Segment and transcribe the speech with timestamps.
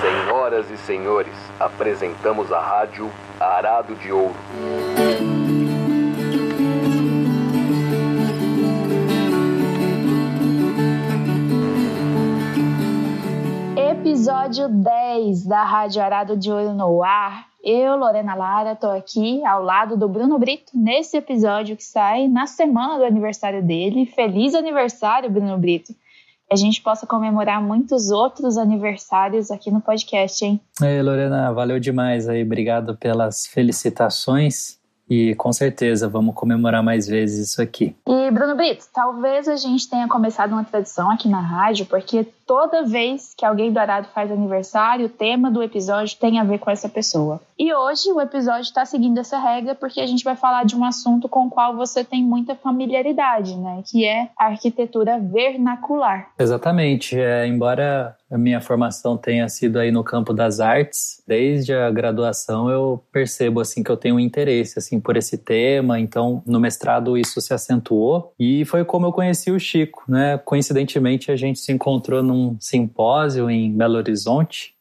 [0.00, 3.10] Senhoras e senhores, apresentamos a rádio
[3.40, 4.34] Arado de Ouro.
[13.76, 17.53] Episódio 10 da Rádio Arado de Ouro no ar.
[17.66, 22.46] Eu, Lorena Lara, estou aqui ao lado do Bruno Brito nesse episódio que sai na
[22.46, 24.04] semana do aniversário dele.
[24.04, 25.94] Feliz aniversário, Bruno Brito!
[26.52, 30.60] a gente possa comemorar muitos outros aniversários aqui no podcast, hein?
[30.80, 32.42] Ei, Lorena, valeu demais aí.
[32.42, 34.78] Obrigado pelas felicitações.
[35.08, 37.94] E com certeza vamos comemorar mais vezes isso aqui.
[38.06, 42.84] E Bruno Brito, talvez a gente tenha começado uma tradição aqui na rádio, porque toda
[42.84, 46.70] vez que alguém do Arado faz aniversário, o tema do episódio tem a ver com
[46.70, 47.40] essa pessoa.
[47.58, 50.84] E hoje o episódio está seguindo essa regra porque a gente vai falar de um
[50.84, 53.82] assunto com o qual você tem muita familiaridade, né?
[53.86, 56.30] Que é a arquitetura vernacular.
[56.38, 57.18] Exatamente.
[57.18, 62.68] É, embora a minha formação tenha sido aí no campo das artes, desde a graduação
[62.68, 66.00] eu percebo assim que eu tenho um interesse assim por esse tema.
[66.00, 70.36] Então no mestrado isso se acentuou e foi como eu conheci o Chico, né?
[70.38, 74.74] Coincidentemente a gente se encontrou num simpósio em Belo Horizonte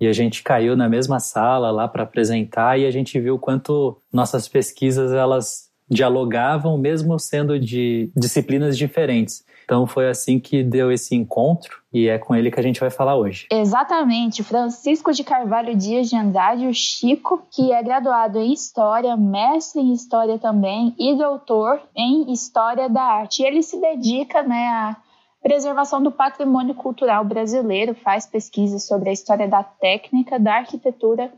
[0.00, 4.00] e a gente caiu na mesma sala lá para apresentar e a gente viu quanto
[4.12, 9.44] nossas pesquisas elas dialogavam mesmo sendo de disciplinas diferentes.
[9.64, 12.90] Então foi assim que deu esse encontro e é com ele que a gente vai
[12.90, 13.46] falar hoje.
[13.50, 19.80] Exatamente, Francisco de Carvalho Dias de Andrade, o Chico, que é graduado em História, mestre
[19.80, 23.42] em História também e doutor em História da Arte.
[23.42, 24.96] E ele se dedica né, a
[25.44, 31.30] Preservação do patrimônio cultural brasileiro faz pesquisas sobre a história da técnica, da arquitetura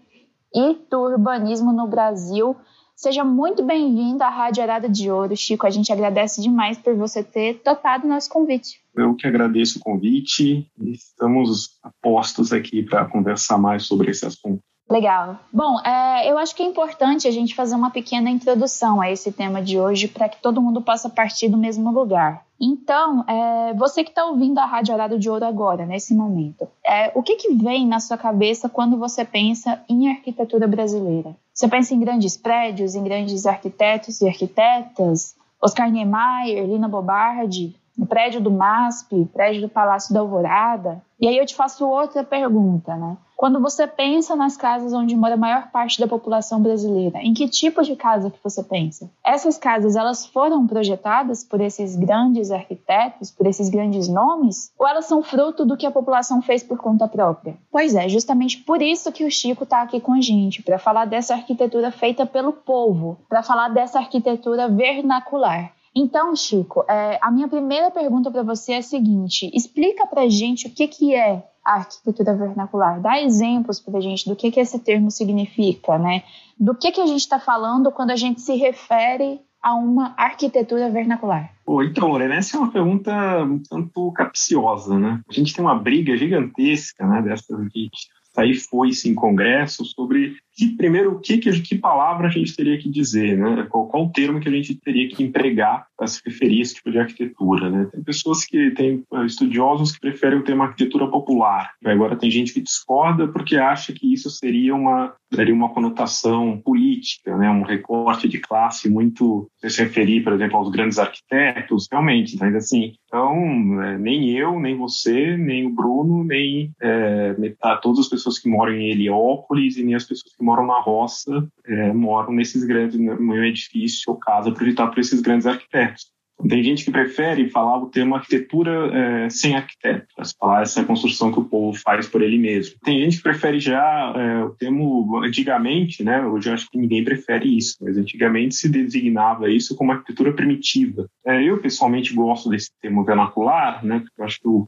[0.55, 2.55] e do urbanismo no Brasil.
[2.97, 5.67] Seja muito bem-vindo à Rádio Arada de Ouro, Chico.
[5.67, 8.81] A gente agradece demais por você ter topado nosso convite.
[8.97, 10.67] Eu que agradeço o convite.
[10.81, 14.63] Estamos apostos aqui para conversar mais sobre esse assunto.
[14.89, 15.37] Legal.
[15.53, 19.33] Bom, é, eu acho que é importante a gente fazer uma pequena introdução a esse
[19.33, 22.45] tema de hoje para que todo mundo possa partir do mesmo lugar.
[22.59, 27.11] Então, é, você que está ouvindo a Rádio Arado de Ouro agora, nesse momento, é,
[27.17, 31.35] o que, que vem na sua cabeça quando você pensa em arquitetura brasileira?
[31.53, 35.35] Você pensa em grandes prédios, em grandes arquitetos e arquitetas?
[35.61, 41.03] Oscar Niemeyer, Lina Bobardi, no prédio do MASP, prédio do Palácio da Alvorada?
[41.21, 43.17] E aí eu te faço outra pergunta, né?
[43.37, 47.47] Quando você pensa nas casas onde mora a maior parte da população brasileira, em que
[47.47, 49.11] tipo de casa que você pensa?
[49.23, 54.73] Essas casas, elas foram projetadas por esses grandes arquitetos, por esses grandes nomes?
[54.79, 57.59] Ou elas são fruto do que a população fez por conta própria?
[57.71, 61.05] Pois é, justamente por isso que o Chico está aqui com a gente, para falar
[61.05, 65.75] dessa arquitetura feita pelo povo, para falar dessa arquitetura vernacular.
[65.95, 70.67] Então, Chico, é, a minha primeira pergunta para você é a seguinte: explica para gente
[70.67, 71.43] o que, que é
[71.75, 73.01] arquitetura vernacular.
[73.01, 76.23] Dá exemplos para a gente do que, que esse termo significa, né?
[76.59, 80.89] Do que, que a gente está falando quando a gente se refere a uma arquitetura
[80.91, 81.51] vernacular?
[81.65, 85.21] Pô, então, Lorena, essa é uma pergunta um tanto capciosa, né?
[85.29, 87.91] A gente tem uma briga gigantesca, né, dessas de
[88.33, 92.79] sair foi-se em congresso sobre que, primeiro, o que, que, que palavra a gente teria
[92.79, 93.67] que dizer, né?
[93.69, 96.91] Qual, qual termo que a gente teria que empregar para se referir a esse tipo
[96.91, 97.89] de arquitetura, né?
[97.93, 101.73] Tem pessoas que têm eh, estudiosos que preferem o termo arquitetura popular.
[101.85, 107.37] Agora tem gente que discorda porque acha que isso seria uma daria uma conotação política,
[107.37, 107.51] né?
[107.51, 112.37] Um recorte de classe muito se referir, por exemplo, aos grandes arquitetos, realmente.
[112.39, 117.35] Mas assim, então é, nem eu, nem você, nem o Bruno, nem é,
[117.83, 121.49] todas as pessoas que moram em Heliópolis e nem as pessoas que moram na roça,
[121.67, 126.15] é, moram nesses grandes, no edifício ou casa projetado por esses grandes arquitetos.
[126.49, 130.07] Tem gente que prefere falar o termo arquitetura é, sem arquiteto,
[130.39, 132.77] falar essa construção que o povo faz por ele mesmo.
[132.85, 136.25] Tem gente que prefere já é, o termo antigamente, né?
[136.27, 141.09] Hoje eu acho que ninguém prefere isso, mas antigamente se designava isso como arquitetura primitiva.
[141.27, 144.01] É, eu pessoalmente gosto desse termo vernacular, né?
[144.01, 144.67] Porque eu acho que o,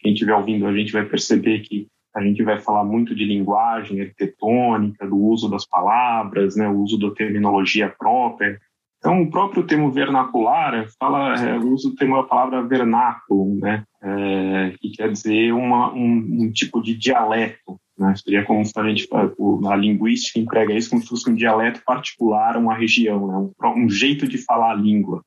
[0.00, 4.00] quem estiver ouvindo a gente vai perceber que a gente vai falar muito de linguagem
[4.00, 8.60] arquitetônica, do uso das palavras, né, o uso da terminologia própria.
[8.98, 14.74] Então, o próprio termo vernacular fala, é, usa o termo da palavra vernáculo, né, é,
[14.80, 17.80] que quer dizer uma, um, um, tipo de dialeto.
[17.96, 21.82] Né, seria como se a gente, a linguística emprega isso como se fosse um dialeto
[21.84, 25.22] particular a uma região, né, um, um jeito de falar a língua.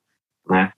[0.48, 0.72] Né.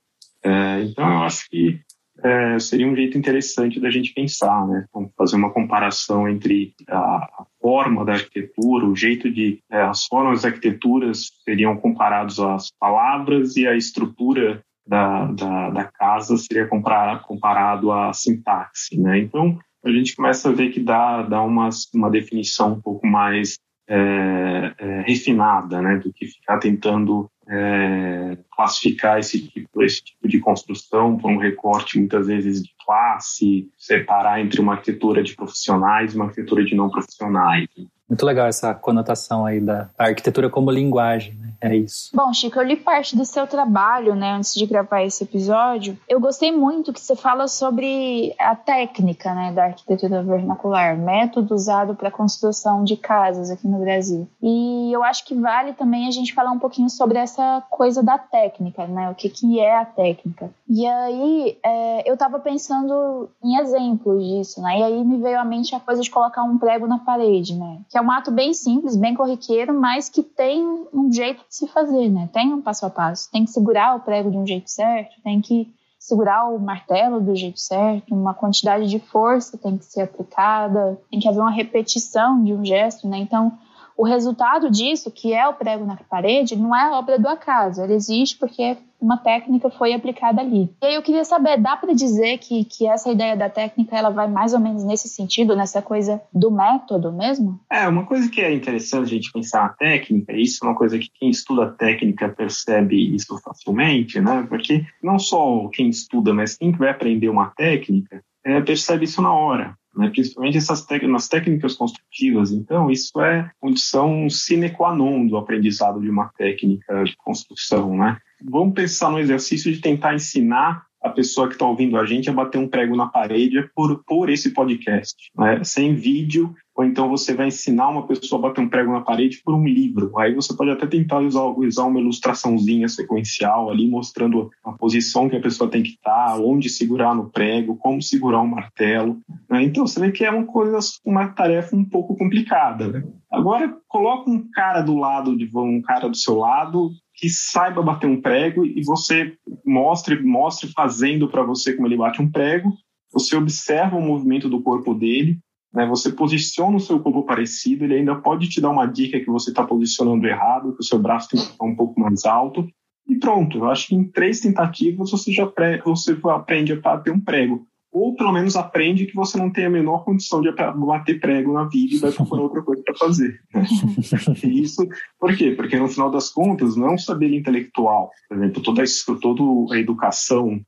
[0.44, 1.82] É, então, eu acho que
[2.26, 4.86] é, seria um jeito interessante da gente pensar, né?
[5.16, 10.42] Fazer uma comparação entre a, a, forma da arquitetura, o jeito de é, as formas
[10.42, 17.22] das arquiteturas seriam comparados às palavras e a estrutura da, da, da casa seria comparar,
[17.22, 19.20] comparado à sintaxe, né?
[19.20, 23.60] Então, a gente começa a ver que dá, dá uma, uma definição um pouco mais
[23.88, 30.40] é, é, refinada, né, do que ficar tentando é, classificar esse tipo, esse tipo de
[30.40, 36.16] construção por um recorte muitas vezes de classe, separar entre uma arquitetura de profissionais e
[36.16, 37.68] uma arquitetura de não profissionais.
[38.08, 41.54] Muito legal essa conotação aí da arquitetura como linguagem, né?
[41.66, 42.12] É isso.
[42.14, 45.98] Bom, Chico, eu li parte do seu trabalho, né, antes de gravar esse episódio.
[46.08, 51.96] Eu gostei muito que você fala sobre a técnica, né, da arquitetura vernacular, método usado
[51.96, 54.28] para construção de casas aqui no Brasil.
[54.44, 58.20] E eu acho que vale também a gente falar um pouquinho sobre essa coisa da
[58.20, 60.52] técnica, né, o que que é a técnica.
[60.70, 65.44] E aí, é, eu estava pensando em exemplos disso, né, e aí me veio à
[65.44, 68.54] mente a coisa de colocar um prego na parede, né, que é um ato bem
[68.54, 70.64] simples, bem corriqueiro, mas que tem
[70.94, 72.30] um jeito se fazer, né?
[72.34, 73.32] Tem um passo a passo.
[73.32, 77.36] Tem que segurar o prego de um jeito certo, tem que segurar o martelo do
[77.36, 82.44] jeito certo, uma quantidade de força tem que ser aplicada, tem que haver uma repetição
[82.44, 83.18] de um gesto, né?
[83.18, 83.58] Então,
[83.98, 87.82] o resultado disso, que é o prego na parede, não é obra do acaso.
[87.82, 90.70] Ele existe porque uma técnica foi aplicada ali.
[90.82, 94.10] E aí eu queria saber, dá para dizer que, que essa ideia da técnica ela
[94.10, 97.60] vai mais ou menos nesse sentido, nessa coisa do método mesmo?
[97.72, 100.98] É, uma coisa que é interessante a gente pensar na técnica, isso é uma coisa
[100.98, 104.46] que quem estuda técnica percebe isso facilmente, né?
[104.50, 109.34] Porque não só quem estuda, mas quem vai aprender uma técnica é, percebe isso na
[109.34, 112.52] hora né, principalmente essas nas técnicas construtivas.
[112.52, 117.98] Então, isso é condição sine qua non do aprendizado de uma técnica de construção.
[117.98, 118.18] Né?
[118.44, 122.34] Vamos pensar no exercício de tentar ensinar a pessoa que está ouvindo a gente a
[122.34, 125.64] bater um prego na parede por, por esse podcast, né?
[125.64, 129.42] sem vídeo, ou então você vai ensinar uma pessoa a bater um prego na parede
[129.44, 130.12] por um livro.
[130.20, 135.38] Aí você pode até tentar usar, usar uma ilustraçãozinha sequencial ali, mostrando a posição que
[135.38, 139.18] a pessoa tem que estar, tá, onde segurar no prego, como segurar o um martelo.
[139.50, 139.64] Né?
[139.64, 142.90] Então você vê que é uma coisa, uma tarefa um pouco complicada.
[142.90, 143.04] Né?
[143.32, 148.10] Agora coloca um cara do lado de um cara do seu lado que saiba bater
[148.10, 149.34] um prego e você
[149.66, 152.74] mostre, mostre fazendo para você como ele bate um prego.
[153.14, 155.40] Você observa o movimento do corpo dele,
[155.76, 155.86] né?
[155.88, 159.50] Você posiciona o seu corpo parecido, ele ainda pode te dar uma dica que você
[159.50, 162.68] está posicionando errado, que o seu braço tem que estar um pouco mais alto.
[163.08, 165.52] E pronto, eu acho que em três tentativas você já
[165.84, 169.70] você aprende a bater um prego ou pelo menos aprende que você não tem a
[169.70, 173.40] menor condição de bater prego na vida e vai procurar outra coisa para fazer.
[173.54, 173.66] Né?
[174.44, 174.86] isso,
[175.18, 175.52] por quê?
[175.52, 178.12] Porque no final das contas não é um saber intelectual.
[178.28, 178.86] Por exemplo, toda a,
[179.22, 180.60] toda a educação,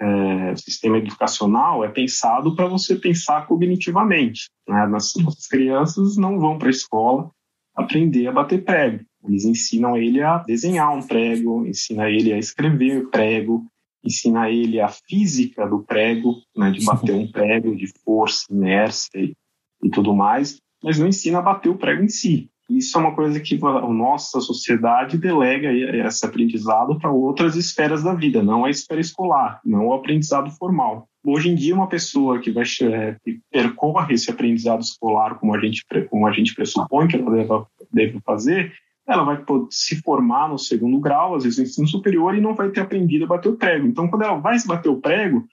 [0.00, 4.48] é, sistema educacional é pensado para você pensar cognitivamente.
[4.66, 4.88] Né?
[4.94, 7.30] As crianças não vão para a escola
[7.74, 9.04] aprender a bater prego.
[9.26, 13.66] Eles ensinam ele a desenhar um prego, ensinam ele a escrever prego,
[14.02, 19.34] ensina ele a física do prego, né, de bater um prego, de força, inércia e,
[19.82, 22.50] e, tudo mais, mas não ensina a bater o prego em si.
[22.70, 25.72] Isso é uma coisa que a nossa sociedade delega
[26.06, 31.08] esse aprendizado para outras esferas da vida, não a esfera escolar, não o aprendizado formal.
[31.26, 35.84] Hoje em dia, uma pessoa que, vai, que percorre esse aprendizado escolar como a gente,
[36.08, 38.72] como a gente pressupõe que ela deve, deve fazer,
[39.06, 42.70] ela vai se formar no segundo grau, às vezes no ensino superior, e não vai
[42.70, 43.88] ter aprendido a bater o prego.
[43.88, 45.44] Então, quando ela vai bater o prego,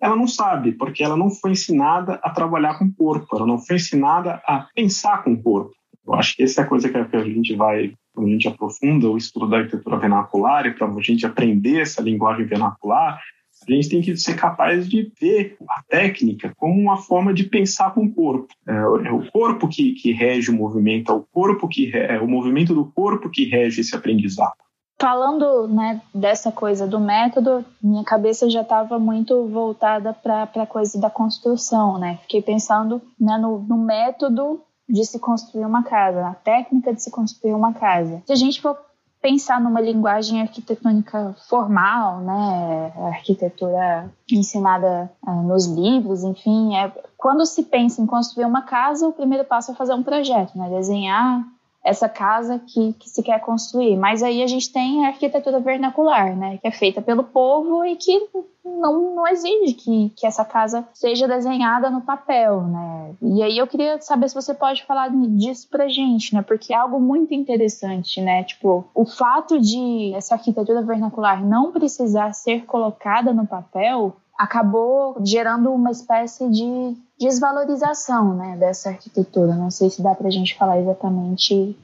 [0.00, 3.58] ela não sabe, porque ela não foi ensinada a trabalhar com o corpo, ela não
[3.58, 5.72] foi ensinada a pensar com o corpo.
[6.06, 9.16] Eu acho que essa é a coisa que a gente vai, a gente aprofunda o
[9.16, 13.20] estudo da arquitetura vernacular, e para a gente aprender essa linguagem vernacular,
[13.68, 17.92] a gente tem que ser capaz de ver a técnica como uma forma de pensar
[17.92, 18.48] com o corpo.
[18.66, 22.28] É, é o corpo que, que rege o movimento, é o corpo que é o
[22.28, 24.54] movimento do corpo que rege esse aprendizado.
[25.00, 31.00] Falando né, dessa coisa do método, minha cabeça já estava muito voltada para a coisa
[31.00, 32.18] da construção, né?
[32.22, 34.60] Fiquei pensando né, no, no método
[34.90, 38.22] de se construir uma casa, na técnica de se construir uma casa.
[38.26, 38.76] Se a gente for
[39.22, 47.44] pensar numa linguagem arquitetônica formal, né, a arquitetura ensinada uh, nos livros, enfim, é, quando
[47.44, 51.44] se pensa em construir uma casa, o primeiro passo é fazer um projeto, né, desenhar
[51.84, 53.96] essa casa que, que, se quer construir.
[53.96, 57.96] Mas aí a gente tem a arquitetura vernacular, né, que é feita pelo povo e
[57.96, 58.28] que
[58.64, 63.14] não, não exige que, que essa casa seja desenhada no papel, né.
[63.22, 66.76] E aí eu queria saber se você pode falar disso pra gente, né, porque é
[66.76, 73.32] algo muito interessante, né, tipo, o fato de essa arquitetura vernacular não precisar ser colocada
[73.32, 79.54] no papel acabou gerando uma espécie de desvalorização né, dessa arquitetura.
[79.54, 81.76] Não sei se dá para a gente falar exatamente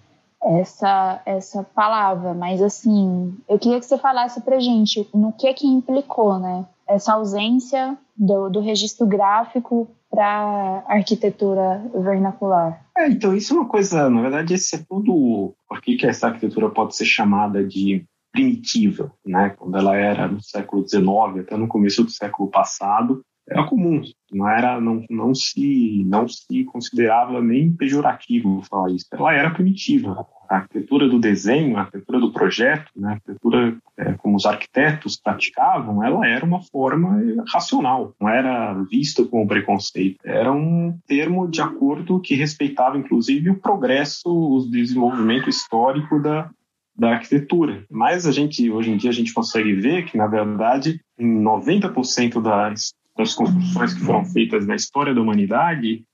[0.43, 5.67] essa essa palavra, mas assim, eu queria que você falasse pra gente no que que
[5.67, 6.65] implicou, né?
[6.89, 12.81] Essa ausência do, do registro gráfico para arquitetura vernacular.
[12.97, 16.71] É, então isso é uma coisa, na verdade, esse é tudo por que essa arquitetura
[16.71, 19.55] pode ser chamada de primitiva, né?
[19.57, 24.03] Quando ela era no século XIX até no começo do século passado, era comum,
[24.33, 29.07] não era, não, não se, não se considerava nem pejorativo falar isso.
[29.13, 30.27] Ela era primitiva.
[30.49, 35.17] A arquitetura do desenho, a arquitetura do projeto, né, a arquitetura é, como os arquitetos
[35.17, 37.21] praticavam, ela era uma forma
[37.53, 40.19] racional, não era vista como preconceito.
[40.25, 46.51] Era um termo de acordo que respeitava, inclusive, o progresso, o desenvolvimento histórico da,
[46.97, 47.85] da arquitetura.
[47.91, 52.41] Mas a gente, hoje em dia, a gente consegue ver que, na verdade, em 90%
[52.41, 56.05] das das construções que foram feitas na história da humanidade,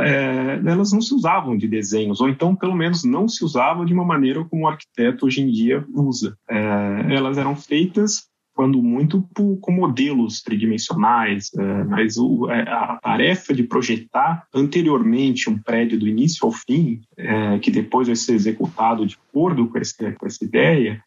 [0.00, 3.92] é, elas não se usavam de desenhos, ou então, pelo menos, não se usavam de
[3.92, 6.36] uma maneira como o arquiteto hoje em dia usa.
[6.48, 12.98] É, elas eram feitas, quando muito, por, com modelos tridimensionais, é, mas o, é, a
[13.02, 18.32] tarefa de projetar anteriormente um prédio do início ao fim, é, que depois vai ser
[18.32, 21.02] executado de acordo com, esse, com essa ideia,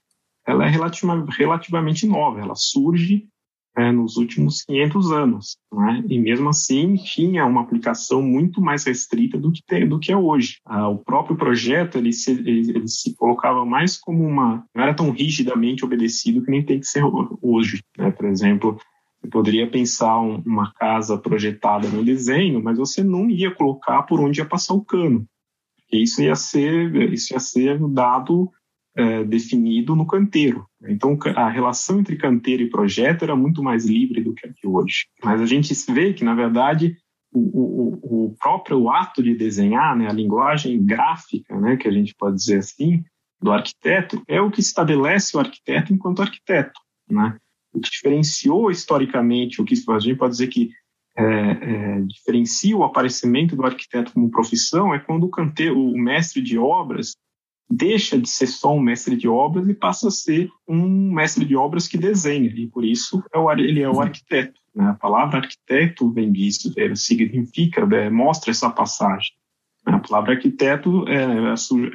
[0.46, 3.27] ela é relativa, relativamente nova, ela surge
[3.80, 5.58] é, nos últimos 500 anos.
[5.72, 6.04] Né?
[6.10, 10.18] E mesmo assim tinha uma aplicação muito mais restrita do que, tem, do que é
[10.18, 10.58] hoje.
[10.66, 14.66] Ah, o próprio projeto ele se, ele, ele, se colocava mais como uma...
[14.76, 17.04] não era tão rigidamente obedecido que nem tem que ser
[17.42, 17.82] hoje.
[17.98, 18.12] Né?
[18.12, 18.78] Por exemplo,
[19.22, 24.20] você poderia pensar um, uma casa projetada no desenho, mas você não ia colocar por
[24.20, 25.26] onde ia passar o cano.
[25.92, 28.50] Isso ia ser, isso ia ser dado
[28.96, 30.69] é, definido no canteiro.
[30.88, 35.08] Então, a relação entre canteiro e projeto era muito mais livre do que aqui hoje.
[35.24, 36.96] Mas a gente vê que, na verdade,
[37.32, 42.16] o, o, o próprio ato de desenhar, né, a linguagem gráfica, né, que a gente
[42.16, 43.04] pode dizer assim,
[43.42, 46.80] do arquiteto, é o que estabelece o arquiteto enquanto arquiteto.
[47.10, 47.38] Né?
[47.74, 50.72] O que diferenciou historicamente, o que a gente pode dizer que
[51.18, 56.42] é, é, diferencia o aparecimento do arquiteto como profissão é quando o, canteiro, o mestre
[56.42, 57.16] de obras
[57.70, 61.56] deixa de ser só um mestre de obras e passa a ser um mestre de
[61.56, 64.60] obras que desenha, e por isso é o, ele é o arquiteto.
[64.74, 64.90] Né?
[64.90, 69.34] A palavra arquiteto vem disso, é, significa, é, mostra essa passagem.
[69.86, 71.24] A palavra arquiteto é,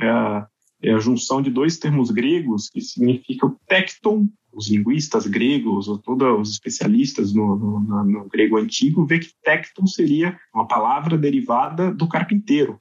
[0.08, 0.48] a,
[0.82, 6.40] é a junção de dois termos gregos que significam tecton, os linguistas gregos, ou todos
[6.40, 12.08] os especialistas no, no, no, grego antigo, vê que tecton seria uma palavra derivada do
[12.08, 12.80] carpinteiro.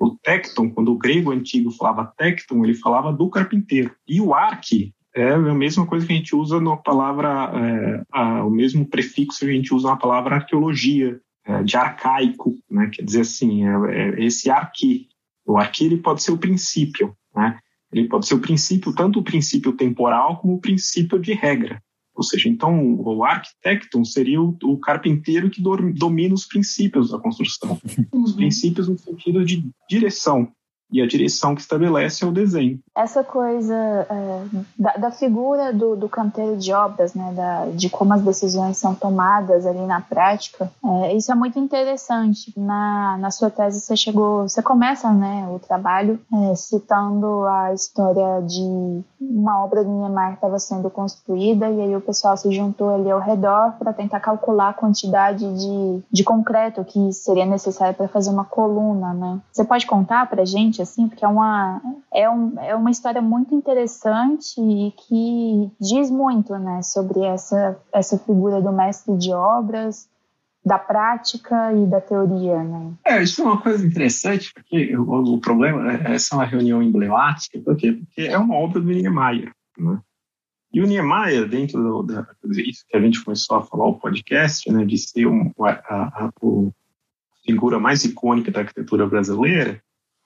[0.00, 3.94] O tecton, quando o grego antigo falava tecton, ele falava do carpinteiro.
[4.08, 8.44] E o arque é a mesma coisa que a gente usa na palavra, é, a,
[8.44, 12.88] o mesmo prefixo que a gente usa na palavra arqueologia, é, de arcaico, né?
[12.92, 15.08] quer dizer assim, é, é esse arqui.
[15.44, 17.58] O arqui ele pode ser o princípio, né?
[17.92, 21.82] ele pode ser o princípio, tanto o princípio temporal como o princípio de regra.
[22.20, 27.18] Ou seja, então o arquitecton seria o, o carpinteiro que do, domina os princípios da
[27.18, 27.80] construção.
[28.12, 30.52] Os princípios no sentido de direção
[30.92, 32.78] e a direção que estabelece é o desenho.
[32.96, 34.42] Essa coisa é,
[34.78, 38.94] da, da, figura do, do, canteiro de obras, né, da, de como as decisões são
[38.94, 42.52] tomadas ali na prática, é, isso é muito interessante.
[42.56, 48.42] Na, na sua tese você chegou, você começa né, o trabalho é, citando a história
[48.42, 53.10] de uma obra do Niemeyer estava sendo construída e aí o pessoal se juntou ali
[53.10, 58.30] ao redor para tentar calcular a quantidade de, de concreto que seria necessário para fazer
[58.30, 59.12] uma coluna.
[59.12, 59.40] Né?
[59.52, 61.80] Você pode contar para gente assim, porque é uma,
[62.12, 68.18] é, um, é uma história muito interessante e que diz muito, né, sobre essa, essa
[68.18, 70.08] figura do mestre de obras,
[70.64, 72.92] da prática e da teoria, né?
[73.04, 76.82] É, isso é uma coisa interessante, porque o, o problema, é, essa é uma reunião
[76.82, 77.92] emblemática, por quê?
[77.92, 80.00] Porque é uma obra do Niemeyer, né?
[80.72, 84.70] E o Niemeyer, dentro do, da, isso que a gente começou a falar o podcast,
[84.70, 86.30] né, de ser um, a, a, a
[87.44, 89.82] figura mais icônica da arquitetura brasileira,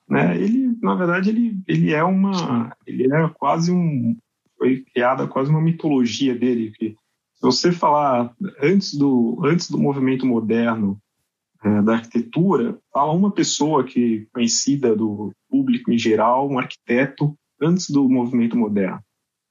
[0.08, 0.36] né?
[0.40, 4.16] Ele, na verdade, ele, ele é uma, ele é quase um,
[4.58, 6.72] foi criada quase uma mitologia dele.
[6.72, 6.90] Que,
[7.34, 10.98] se você falar antes do, antes do movimento moderno
[11.62, 17.90] é, da arquitetura, fala uma pessoa que conhecida do público em geral, um arquiteto antes
[17.90, 19.00] do movimento moderno.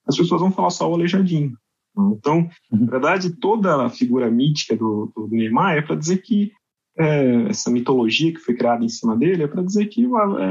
[0.06, 1.58] As pessoas vão falar só o Aleijadinho.
[1.98, 2.86] Então, na uhum.
[2.88, 6.52] verdade, toda a figura mítica do, do Neymar é para dizer que
[6.98, 10.08] é, essa mitologia que foi criada em cima dele é para dizer que é,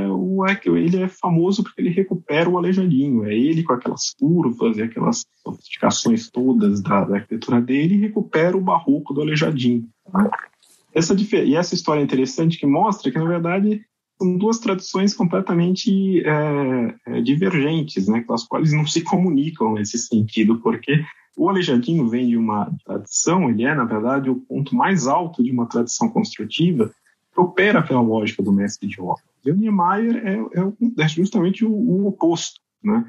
[0.08, 0.44] o,
[0.76, 3.25] ele é famoso porque ele recupera o aleijadinho.
[3.25, 8.61] É ele com aquelas curvas e aquelas sofisticações todas da, da arquitetura dele recupera o
[8.61, 9.88] barroco do aleijadinho.
[10.12, 10.30] Né?
[10.94, 13.82] Essa, e essa história é interessante que mostra que, na verdade,
[14.20, 19.99] são duas tradições completamente é, é, divergentes, né, com as quais não se comunicam nesse
[19.99, 21.02] sentido, porque
[21.36, 25.50] o Aleijadinho vem de uma tradição, ele é, na verdade, o ponto mais alto de
[25.50, 26.90] uma tradição construtiva
[27.32, 29.22] que opera pela lógica do mestre de obra.
[29.44, 33.04] E o Niemeyer é, é, é justamente o, o, oposto, né?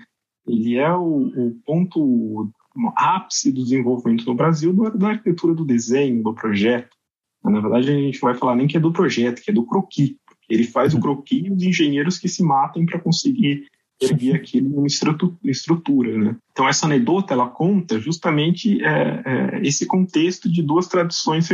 [0.48, 2.52] Ele é o, o ponto
[2.96, 6.96] ápice do desenvolvimento no Brasil da arquitetura do desenho, do projeto.
[7.44, 10.16] Na verdade, a gente vai falar nem que é do projeto, que é do croquis.
[10.50, 13.68] Ele faz o croquis e os engenheiros que se matem para conseguir
[14.02, 16.18] erguer aquilo numa estrutura.
[16.18, 16.36] Né?
[16.52, 21.48] Então, essa anedota ela conta justamente é, é, esse contexto de duas tradições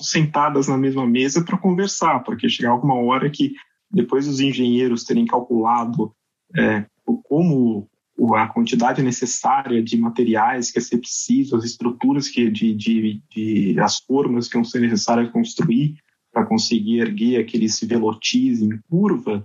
[0.00, 3.54] sentadas na mesma mesa para conversar, porque chegar uma hora que,
[3.90, 6.12] depois dos engenheiros terem calculado
[6.56, 6.84] é,
[7.24, 7.88] como
[8.36, 13.80] a quantidade necessária de materiais que ia ser preciso, as estruturas que de, de, de
[13.80, 15.96] as formas que vão ser necessárias construir
[16.32, 19.44] para conseguir erguer aqueles velotis em curva,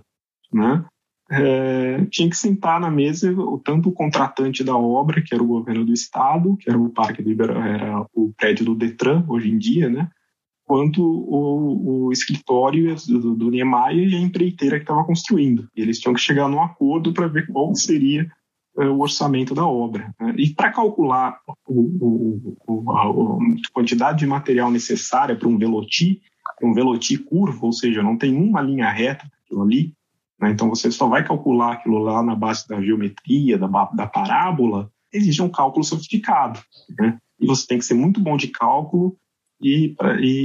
[0.52, 0.84] né?
[1.32, 3.32] É, tinha que sentar na mesa
[3.62, 7.22] tanto o contratante da obra, que era o governo do estado, que era o parque
[7.22, 10.10] do era o prédio do Detran hoje em dia, né?
[10.64, 15.68] Quanto o, o escritório do, do Niemeyer e a empreiteira que estava construindo.
[15.74, 18.28] Eles tinham que chegar num acordo para ver qual seria
[18.78, 20.12] é, o orçamento da obra.
[20.20, 20.34] Né?
[20.36, 26.20] E para calcular o, o, a, a quantidade de material necessária para um veloti,
[26.62, 29.92] um veloti curvo, ou seja, não tem uma linha reta ali,
[30.40, 30.50] né?
[30.50, 35.42] Então, você só vai calcular aquilo lá na base da geometria, da, da parábola, exige
[35.42, 36.60] um cálculo sofisticado.
[36.98, 37.18] Né?
[37.38, 39.16] E você tem que ser muito bom de cálculo
[39.62, 39.94] e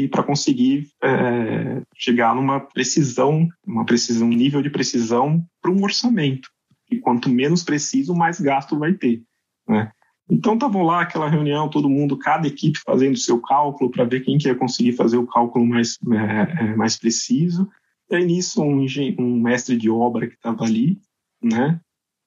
[0.09, 6.49] para conseguir é, chegar numa precisão, uma precisão, um nível de precisão para um orçamento.
[6.91, 9.23] E quanto menos preciso, mais gasto vai ter.
[9.67, 9.89] Né?
[10.29, 14.37] Então estavam lá aquela reunião, todo mundo, cada equipe fazendo seu cálculo para ver quem
[14.37, 17.69] que ia conseguir fazer o cálculo mais, é, é mais preciso.
[18.09, 18.85] E aí nisso um,
[19.19, 20.99] um mestre de obra que estava ali,
[21.41, 21.79] né,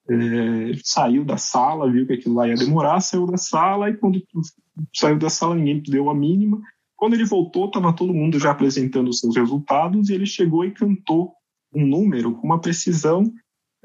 [0.09, 4.21] é, saiu da sala, viu que aquilo lá ia demorar, saiu da sala e quando
[4.93, 6.59] saiu da sala ninguém deu a mínima.
[6.95, 10.71] Quando ele voltou, estava todo mundo já apresentando os seus resultados e ele chegou e
[10.71, 11.33] cantou
[11.73, 13.31] um número com uma precisão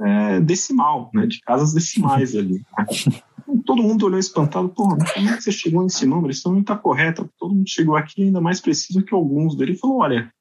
[0.01, 2.55] é, decimal, né, de casas decimais ali.
[2.55, 3.23] Né?
[3.65, 6.31] Todo mundo olhou espantado, pô, como é que você chegou nesse número?
[6.31, 7.31] Isso não está correto.
[7.39, 9.59] Todo mundo chegou aqui ainda mais preciso que alguns.
[9.61, 10.33] Ele falou, olha,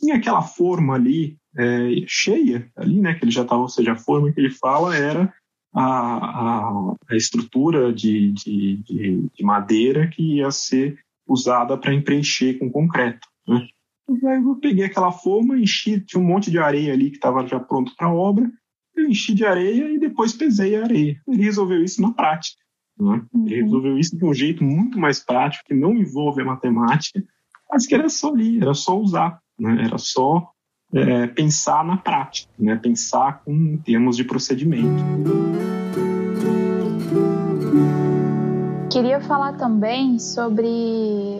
[0.00, 3.96] tinha aquela forma ali é, cheia ali, né, que ele já estava, ou seja, a
[3.96, 5.32] forma que ele fala era
[5.74, 12.58] a, a, a estrutura de, de, de, de, madeira que ia ser usada para preencher
[12.58, 13.28] com concreto.
[13.46, 13.66] Né?
[14.08, 17.94] Eu peguei aquela forma, enchi, tinha um monte de areia ali que estava já pronto
[17.96, 18.50] para a obra,
[18.96, 21.20] eu enchi de areia e depois pesei a areia.
[21.28, 22.60] Ele resolveu isso na prática.
[22.98, 23.22] Né?
[23.46, 23.64] Ele uhum.
[23.64, 27.22] resolveu isso de um jeito muito mais prático, que não envolve a matemática,
[27.70, 29.40] mas que era só ali, era só usar.
[29.60, 29.84] Né?
[29.84, 30.50] Era só
[30.94, 32.76] é, pensar na prática, né?
[32.76, 35.04] pensar com termos de procedimento.
[38.90, 40.66] Queria falar também sobre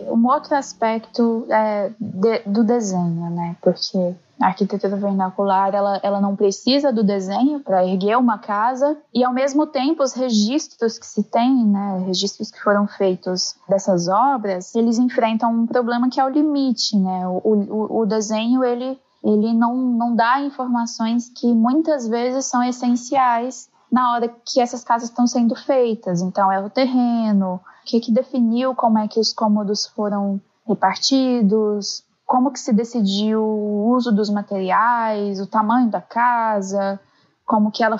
[0.07, 3.57] um outro aspecto é, de, do desenho, né?
[3.61, 9.23] Porque a arquitetura vernacular ela, ela não precisa do desenho para erguer uma casa e
[9.23, 14.73] ao mesmo tempo os registros que se tem, né, registros que foram feitos dessas obras,
[14.73, 17.27] eles enfrentam um problema que é o limite, né?
[17.27, 23.69] O, o, o desenho ele ele não, não dá informações que muitas vezes são essenciais
[23.91, 26.21] na hora que essas casas estão sendo feitas.
[26.21, 32.03] Então, é o terreno, o que, que definiu como é que os cômodos foram repartidos,
[32.25, 36.99] como que se decidiu o uso dos materiais, o tamanho da casa,
[37.45, 37.99] como que ela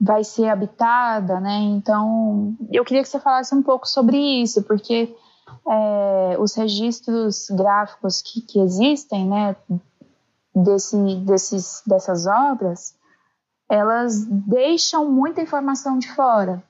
[0.00, 1.58] vai ser habitada, né?
[1.58, 5.16] Então, eu queria que você falasse um pouco sobre isso, porque
[5.68, 9.56] é, os registros gráficos que, que existem, né,
[10.54, 12.94] desse, desses, dessas obras,
[13.72, 16.62] elas deixam muita informação de fora.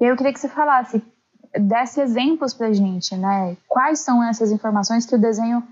[0.00, 1.00] Eu queria que você falasse,
[1.54, 3.56] desse exemplos para gente, né?
[3.68, 5.62] Quais são essas informações que o desenho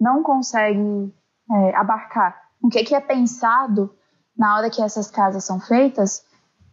[0.00, 1.12] não consegue
[1.50, 2.40] é, abarcar?
[2.62, 3.92] O que, que é pensado
[4.38, 6.24] na hora que essas casas são feitas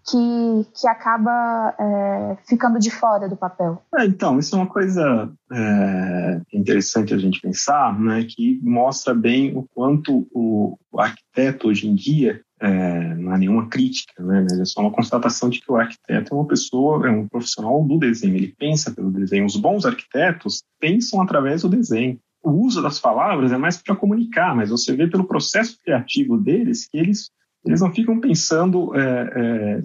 [0.07, 3.81] que, que acaba é, ficando de fora do papel?
[3.97, 9.57] É, então, isso é uma coisa é, interessante a gente pensar, né, que mostra bem
[9.57, 14.41] o quanto o arquiteto hoje em dia é, não há nenhuma crítica, né?
[14.41, 17.83] Mas é só uma constatação de que o arquiteto é uma pessoa, é um profissional
[17.83, 19.45] do desenho, ele pensa pelo desenho.
[19.45, 22.19] Os bons arquitetos pensam através do desenho.
[22.43, 26.87] O uso das palavras é mais para comunicar, mas você vê pelo processo criativo deles
[26.89, 27.29] que eles
[27.65, 29.81] eles não ficam pensando é, é,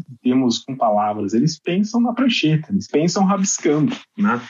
[0.65, 4.41] com palavras, eles pensam na prancheta, eles pensam rabiscando, né?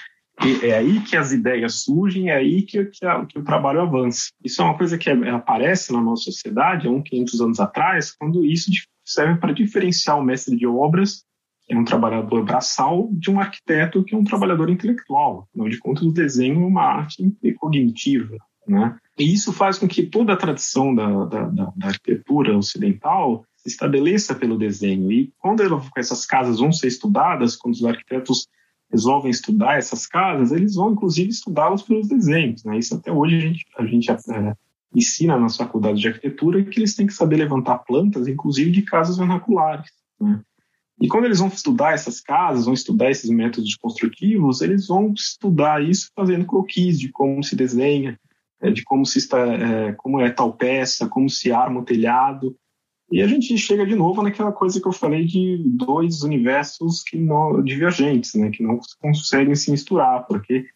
[0.42, 3.81] E é aí que as ideias surgem, é aí que, que, a, que o trabalho
[3.81, 4.31] avança.
[4.42, 8.12] Isso é uma coisa que é, aparece na nossa sociedade há uns 500 anos atrás,
[8.12, 8.70] quando isso
[9.05, 11.25] serve para diferenciar o mestre de obras,
[11.66, 15.47] que é um trabalhador braçal, de um arquiteto que é um trabalhador intelectual.
[15.49, 17.23] Afinal de contas, o desenho é uma arte
[17.59, 18.37] cognitiva.
[18.66, 18.97] Né?
[19.18, 23.68] E isso faz com que toda a tradição da, da, da, da arquitetura ocidental se
[23.68, 25.11] estabeleça pelo desenho.
[25.11, 25.62] E quando
[25.97, 28.47] essas casas vão ser estudadas, quando os arquitetos
[28.95, 32.63] resolvem estudar essas casas, eles vão inclusive estudá-las pelos desenhos.
[32.63, 32.79] Né?
[32.79, 34.55] Isso até hoje a gente, a gente é,
[34.95, 39.19] ensina nas faculdades de arquitetura que eles têm que saber levantar plantas, inclusive de casas
[39.19, 39.91] vernaculares.
[40.21, 40.41] Né?
[41.01, 45.83] E quando eles vão estudar essas casas, vão estudar esses métodos construtivos, eles vão estudar
[45.83, 48.19] isso fazendo croquis de como se desenha,
[48.61, 52.57] é, de como se está, é, como é tal peça, como se arma o telhado.
[53.14, 57.16] E a gente chega de novo naquela coisa que eu falei de dois universos que
[57.16, 60.66] não, divergentes, né, que não conseguem se misturar, porque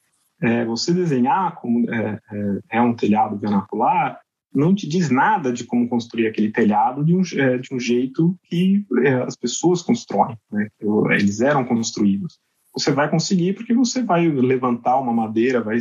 [0.41, 4.21] é, você desenhar como é, é, é, um telhado vernacular
[4.55, 8.39] não te diz nada de como construir aquele telhado de um, é, de um jeito
[8.45, 10.69] que é, as pessoas constroem, né,
[11.11, 12.39] eles eram construídos.
[12.73, 15.79] Você vai conseguir porque você vai levantar uma madeira, vai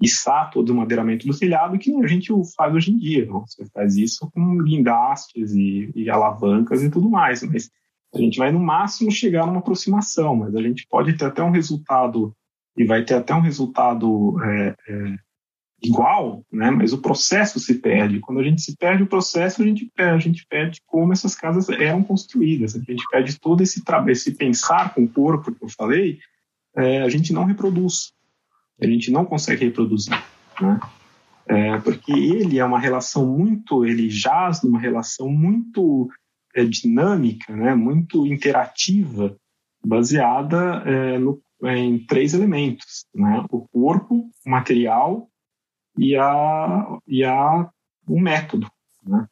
[0.00, 3.26] içar todo o madeiramento do telhado que a gente faz hoje em dia.
[3.26, 3.44] Não?
[3.46, 7.70] Você faz isso com guindastes e, e, alavancas e tudo mais, mas
[8.14, 11.50] a gente vai no máximo chegar numa aproximação, mas a gente pode ter até um
[11.50, 12.34] resultado
[12.76, 15.16] e vai ter até um resultado é, é,
[15.82, 16.70] igual, né?
[16.70, 18.20] mas o processo se perde.
[18.20, 21.34] Quando a gente se perde o processo, a gente perde, a gente perde como essas
[21.34, 25.68] casas eram construídas, a gente perde todo esse, esse pensar com o corpo que eu
[25.68, 26.18] falei,
[26.76, 28.12] é, a gente não reproduz
[28.80, 30.12] a gente não consegue reproduzir,
[30.60, 30.80] né?
[31.46, 36.08] É, porque ele é uma relação muito, ele jaz numa relação muito
[36.54, 37.74] é, dinâmica, né?
[37.74, 39.34] Muito interativa,
[39.84, 43.44] baseada é, no, em três elementos, né?
[43.50, 45.28] O corpo, o material
[45.96, 47.70] e a e a
[48.06, 48.70] o método,
[49.04, 49.26] né?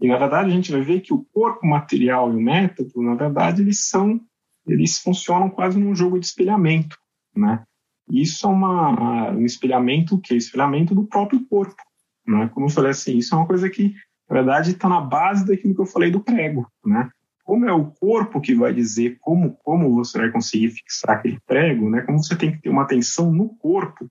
[0.00, 3.14] E na verdade a gente vai ver que o corpo, material e o método, na
[3.14, 4.20] verdade, eles são
[4.66, 6.96] eles funcionam quase num jogo de espelhamento,
[7.34, 7.64] né?
[8.12, 11.82] Isso é uma, um espelhamento, que é espelhamento do próprio corpo.
[12.26, 12.50] Né?
[12.52, 13.94] Como eu falei assim, isso é uma coisa que,
[14.28, 16.70] na verdade, está na base daquilo que eu falei do prego.
[16.84, 17.08] Né?
[17.42, 21.88] Como é o corpo que vai dizer como, como você vai conseguir fixar aquele prego,
[21.88, 22.02] né?
[22.02, 24.06] como você tem que ter uma atenção no corpo,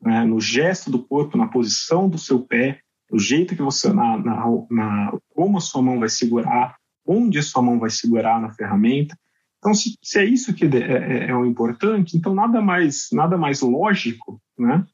[0.00, 0.24] né?
[0.24, 4.46] no gesto do corpo, na posição do seu pé, o jeito que você, na, na,
[4.70, 9.18] na, como a sua mão vai segurar, onde a sua mão vai segurar na ferramenta.
[9.60, 13.36] Então, se, se é isso que é, é, é, o importante, então nada mais, nada
[13.36, 14.84] mais lógico né,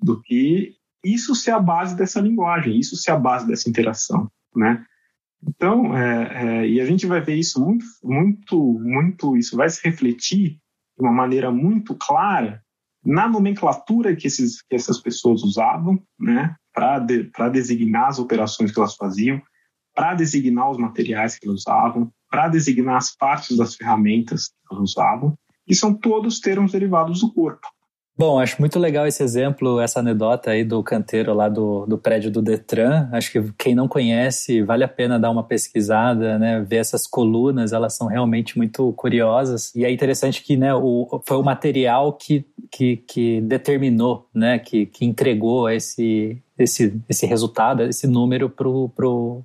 [0.00, 4.30] do que isso ser a base dessa linguagem, isso ser a base dessa interação.
[4.54, 4.84] Né?
[5.42, 9.80] Então, é, é, e a gente vai ver isso muito, muito, muito, isso vai se
[9.84, 10.60] refletir
[10.96, 12.62] de uma maneira muito clara
[13.04, 18.78] na nomenclatura que, esses, que essas pessoas usavam, né, para de, designar as operações que
[18.78, 19.42] elas faziam,
[19.94, 24.90] para designar os materiais que elas usavam, para designar as partes das ferramentas que elas
[24.90, 27.68] usavam, e são todos termos derivados do corpo.
[28.18, 32.32] Bom, acho muito legal esse exemplo, essa anedota aí do canteiro lá do, do prédio
[32.32, 33.08] do Detran.
[33.12, 36.60] Acho que quem não conhece, vale a pena dar uma pesquisada, né?
[36.60, 39.72] Ver essas colunas, elas são realmente muito curiosas.
[39.74, 44.58] E é interessante que né, o, foi o material que, que, que determinou, né?
[44.58, 49.44] Que, que entregou esse, esse, esse resultado, esse número para o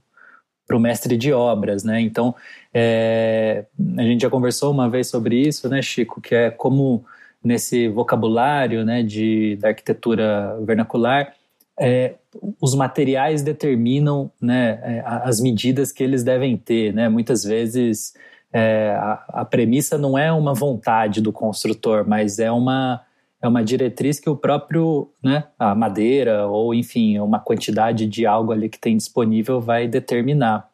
[0.70, 2.00] para o mestre de obras, né?
[2.00, 2.36] Então,
[2.72, 3.66] é,
[3.98, 6.22] a gente já conversou uma vez sobre isso, né, Chico?
[6.22, 7.04] Que é como
[7.44, 11.34] nesse vocabulário, né, de da arquitetura vernacular,
[11.80, 12.16] é,
[12.62, 17.10] os materiais determinam, né, é, as medidas que eles devem ter, né?
[17.10, 18.14] Muitas vezes
[18.54, 23.02] é, a, a premissa não é uma vontade do construtor, mas é uma
[23.42, 28.52] é uma diretriz que o próprio, né, a madeira ou enfim, uma quantidade de algo
[28.52, 30.70] ali que tem disponível vai determinar.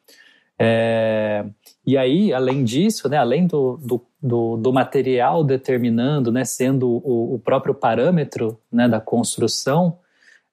[0.58, 1.45] É,
[1.86, 7.36] e aí, além disso, né, além do, do, do, do material determinando, né, sendo o,
[7.36, 9.99] o, próprio parâmetro né, da construção,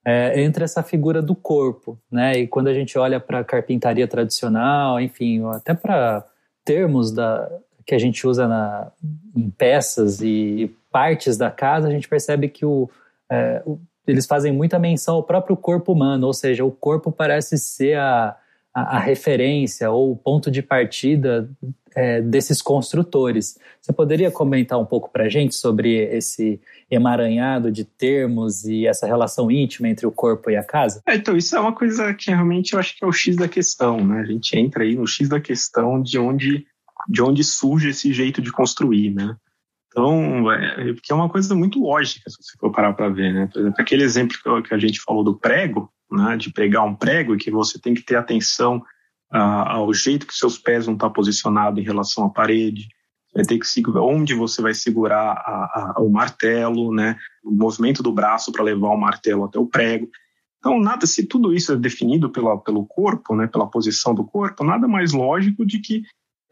[0.05, 1.97] é, entra essa figura do corpo.
[2.11, 6.23] Né, e quando a gente olha para a carpintaria tradicional, enfim, até para
[6.63, 7.49] termos da,
[7.85, 8.91] que a gente usa na,
[9.35, 12.87] em peças e partes da casa, a gente percebe que o,
[13.29, 17.57] é, o, eles fazem muita menção ao próprio corpo humano, ou seja, o corpo parece
[17.57, 18.37] ser a,
[18.73, 21.49] a, a referência ou o ponto de partida
[21.95, 23.57] é, desses construtores.
[23.81, 29.07] Você poderia comentar um pouco para a gente sobre esse emaranhado de termos e essa
[29.07, 31.01] relação íntima entre o corpo e a casa?
[31.07, 33.47] É, então, isso é uma coisa que realmente eu acho que é o X da
[33.47, 34.21] questão, né?
[34.21, 36.65] A gente entra aí no X da questão de onde,
[37.07, 39.35] de onde surge esse jeito de construir, né?
[39.93, 43.47] Então, é, porque é uma coisa muito lógica, se você for parar para ver, né?
[43.51, 47.35] Por exemplo, aquele exemplo que a gente falou do prego, né, de pregar um prego,
[47.35, 48.83] e que você tem que ter atenção
[49.31, 52.87] ah, ao jeito que seus pés vão estar posicionados em relação à parede,
[53.35, 58.01] vai ter que segurar onde você vai segurar a, a, o martelo, né, o movimento
[58.01, 60.09] do braço para levar o martelo até o prego.
[60.57, 64.63] Então, nada, se tudo isso é definido pela, pelo corpo, né, pela posição do corpo,
[64.63, 66.03] nada mais lógico de que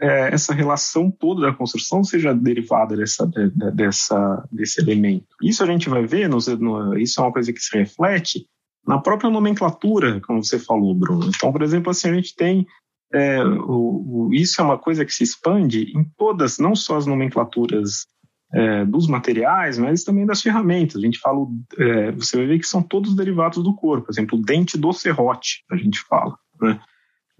[0.02, 5.28] é, essa relação toda da construção seja derivada dessa, de, dessa, desse elemento.
[5.42, 8.46] Isso a gente vai ver, no, no, isso é uma coisa que se reflete
[8.86, 11.30] na própria nomenclatura, como você falou, Bruno.
[11.34, 12.66] Então, por exemplo, assim, a gente tem
[13.14, 17.06] é, o, o, isso é uma coisa que se expande em todas, não só as
[17.06, 18.08] nomenclaturas
[18.54, 20.98] é, dos materiais, mas também das ferramentas.
[20.98, 21.46] A gente fala,
[21.78, 24.06] é, você vai ver que são todos derivados do corpo.
[24.06, 26.36] Por exemplo, o dente do serrote, a gente fala.
[26.62, 26.80] Né?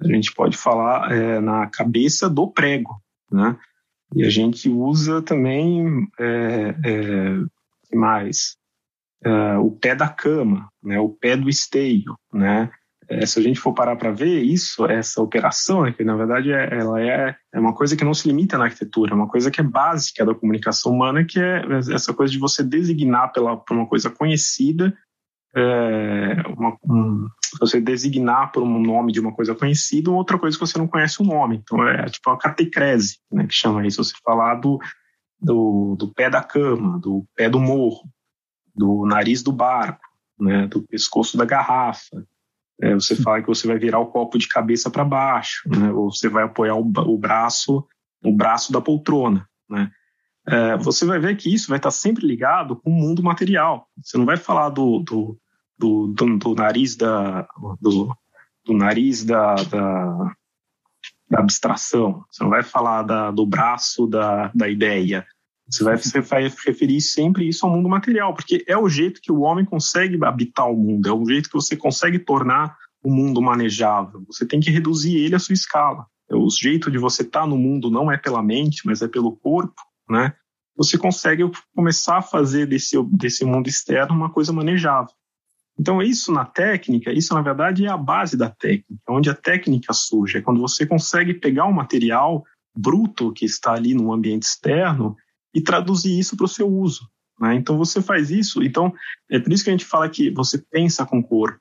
[0.01, 3.57] A gente pode falar é, na cabeça do prego, né?
[4.15, 8.57] E a gente usa também é, é, mais
[9.25, 12.69] uh, o pé da cama, né, o pé do esteio, né?
[13.07, 16.51] É, se a gente for parar para ver isso, essa operação, né, que na verdade
[16.51, 19.51] é, ela é, é uma coisa que não se limita na arquitetura, é uma coisa
[19.51, 21.61] que é básica da comunicação humana, que é
[21.93, 24.95] essa coisa de você designar pela, por uma coisa conhecida,
[25.55, 27.27] é, uma, um,
[27.59, 30.87] você designar por um nome de uma coisa conhecida ou outra coisa que você não
[30.87, 31.57] conhece o nome.
[31.57, 34.79] Então é tipo a catecrese, né, que chama isso, você falar do,
[35.39, 38.09] do, do pé da cama, do pé do morro,
[38.73, 40.01] do nariz do barco,
[40.39, 42.25] né, do pescoço da garrafa.
[42.81, 46.11] É, você fala que você vai virar o copo de cabeça para baixo, né, ou
[46.11, 47.85] você vai apoiar o, o braço,
[48.23, 49.91] o braço da poltrona, né.
[50.47, 53.87] É, você vai ver que isso vai estar sempre ligado com o mundo material.
[54.01, 55.39] Você não vai falar do, do,
[55.81, 57.47] do, do, do nariz da
[57.81, 58.15] do,
[58.63, 60.35] do nariz da, da,
[61.29, 62.23] da, abstração.
[62.29, 65.25] Você não vai falar da, do braço da, da ideia.
[65.67, 69.31] Você vai, você vai referir sempre isso ao mundo material, porque é o jeito que
[69.31, 73.41] o homem consegue habitar o mundo, é o jeito que você consegue tornar o mundo
[73.41, 74.23] manejável.
[74.27, 76.05] Você tem que reduzir ele à sua escala.
[76.29, 79.07] É o jeito de você estar tá no mundo não é pela mente, mas é
[79.07, 80.33] pelo corpo, né?
[80.77, 85.13] Você consegue começar a fazer desse, desse mundo externo uma coisa manejável.
[85.81, 89.91] Então, isso na técnica, isso na verdade é a base da técnica, onde a técnica
[89.93, 90.37] surge.
[90.37, 92.43] É quando você consegue pegar um material
[92.75, 95.17] bruto que está ali no ambiente externo
[95.51, 97.09] e traduzir isso para o seu uso.
[97.39, 97.55] Né?
[97.55, 98.61] Então você faz isso.
[98.61, 98.93] Então
[99.27, 101.59] é por isso que a gente fala que você pensa com o corpo,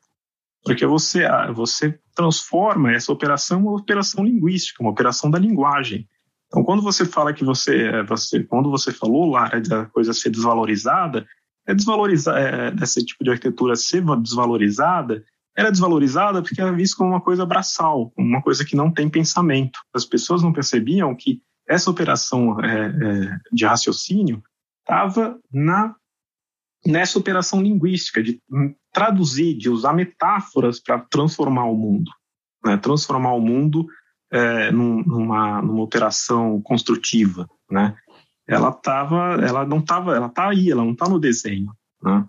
[0.63, 6.07] porque você ah, você transforma essa operação em uma operação linguística, uma operação da linguagem.
[6.47, 10.29] Então quando você fala que você, é, você quando você falou lá da coisa ser
[10.29, 11.27] desvalorizada,
[11.67, 15.25] é desvalorizar é, esse tipo de arquitetura ser desvalorizada
[15.57, 19.79] era desvalorizada porque era visto como uma coisa braçal, uma coisa que não tem pensamento.
[19.95, 24.43] As pessoas não percebiam que essa operação é, é, de raciocínio
[24.81, 25.95] estava na
[26.87, 28.41] nessa operação linguística de
[28.91, 32.11] traduzir, de usar metáforas para transformar o mundo,
[32.65, 32.79] né?
[32.79, 33.87] transformar o mundo
[34.33, 37.95] é, numa, numa operação construtiva, né?
[38.51, 42.27] Ela tava, ela não estava, ela está aí, ela não está no desenho, né?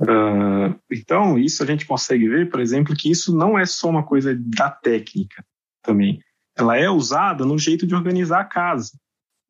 [0.00, 4.02] Uh, então isso a gente consegue ver, por exemplo, que isso não é só uma
[4.02, 5.44] coisa da técnica
[5.82, 6.20] também
[6.56, 8.92] ela é usada no jeito de organizar a casa,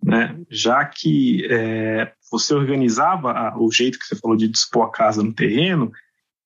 [0.03, 0.39] né?
[0.49, 5.23] Já que é, você organizava a, o jeito que você falou de dispor a casa
[5.23, 5.91] no terreno,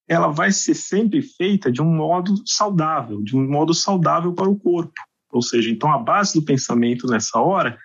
[0.08, 4.58] ela vai ser sempre feita de um modo saudável, de um modo saudável para o
[4.58, 4.94] corpo.
[5.30, 7.78] Ou seja, então a base do pensamento nessa hora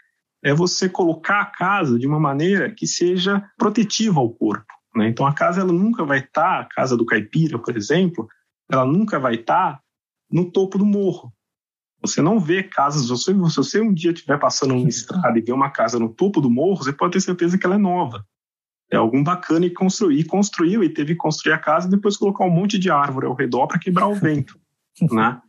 [0.44, 4.74] é você colocar a casa de uma maneira que seja protetiva ao corpo.
[4.96, 5.08] Né?
[5.08, 8.28] Então a casa ela nunca vai estar, tá, a casa do caipira, por exemplo,
[8.70, 9.82] ela nunca vai estar tá
[10.32, 11.32] no topo do morro.
[12.02, 15.70] Você não vê casas, se você um dia estiver passando uma estrada e ver uma
[15.70, 18.26] casa no topo do morro, você pode ter certeza que ela é nova.
[18.92, 22.44] É algum bacana que construir, construiu e teve que construir a casa e depois colocar
[22.44, 24.60] um monte de árvore ao redor para quebrar o vento,
[25.12, 25.40] né?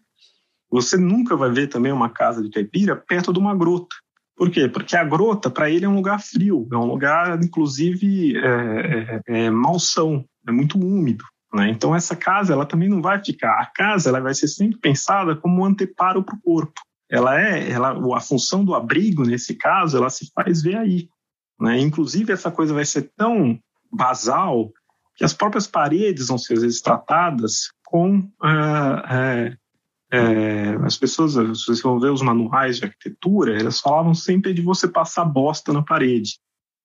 [0.71, 3.95] Você nunca vai ver também uma casa de caipira perto de uma grota.
[4.37, 4.69] Por quê?
[4.69, 9.45] Porque a grota, para ele, é um lugar frio, é um lugar, inclusive, é, é,
[9.45, 11.25] é malsão, é muito úmido.
[11.53, 11.69] Né?
[11.69, 13.61] Então essa casa ela também não vai ficar.
[13.61, 16.81] A casa ela vai ser sempre pensada como um anteparo para o corpo.
[17.11, 21.09] Ela é, ela, a função do abrigo nesse caso, ela se faz ver aí.
[21.61, 21.79] Né?
[21.79, 23.59] Inclusive essa coisa vai ser tão
[23.93, 24.73] basal
[25.15, 28.27] que as próprias paredes vão ser às vezes tratadas com
[29.11, 29.55] é,
[30.13, 34.87] é, as pessoas, vocês vão ver os manuais de arquitetura, elas falavam sempre de você
[34.87, 36.35] passar bosta na parede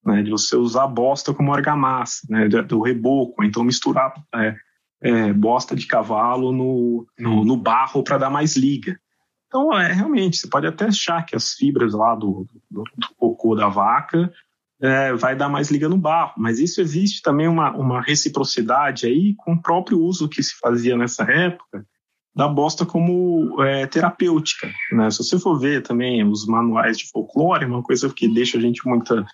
[0.08, 4.56] né, de você usar bosta como argamassa, né, do reboco, então misturar é,
[5.02, 8.98] é, bosta de cavalo no, no, no barro para dar mais liga.
[9.48, 13.54] Então, é, realmente, você pode até achar que as fibras lá do, do, do cocô
[13.54, 14.32] da vaca
[14.82, 16.34] é, vai dar mais liga no barro.
[16.38, 20.98] Mas isso existe também uma, uma reciprocidade aí com o próprio uso que se fazia
[20.98, 21.86] nessa época
[22.38, 24.72] da bosta como é, terapêutica.
[24.92, 25.10] Né?
[25.10, 28.88] Se você for ver também os manuais de folclore, uma coisa que deixa a gente
[28.88, 29.26] muito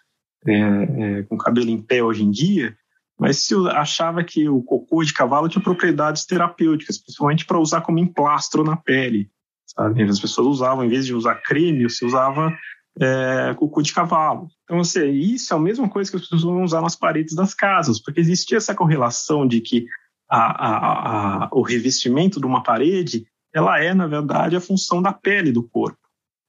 [0.47, 2.73] é, é, com cabelo em pé hoje em dia,
[3.19, 7.99] mas se achava que o cocô de cavalo tinha propriedades terapêuticas, principalmente para usar como
[7.99, 9.29] emplastro na pele.
[9.67, 10.03] Sabe?
[10.03, 12.57] As pessoas usavam, em vez de usar creme, se usava
[13.01, 14.47] é, cocô de cavalo.
[14.63, 17.53] Então, assim, isso é a mesma coisa que as pessoas vão usar nas paredes das
[17.53, 19.87] casas, porque existia essa correlação de que
[20.29, 25.13] a, a, a, o revestimento de uma parede, ela é, na verdade, a função da
[25.13, 25.97] pele do corpo.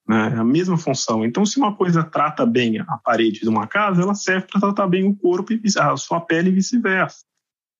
[0.08, 0.34] Né?
[0.34, 1.24] É a mesma função.
[1.24, 4.86] Então, se uma coisa trata bem a parede de uma casa, ela serve para tratar
[4.86, 7.24] bem o corpo e a sua pele e vice-versa.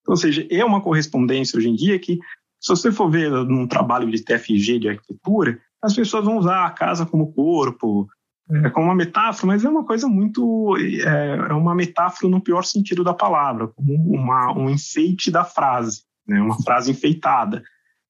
[0.00, 2.18] Então, ou seja, é uma correspondência hoje em dia que,
[2.60, 6.70] se você for ver num trabalho de TFG de arquitetura, as pessoas vão usar a
[6.70, 8.08] casa como corpo,
[8.50, 10.76] é, como uma metáfora, mas é uma coisa muito.
[10.78, 16.02] É, é, uma metáfora no pior sentido da palavra, como uma, um enfeite da frase,
[16.26, 16.40] né?
[16.40, 17.62] uma frase enfeitada.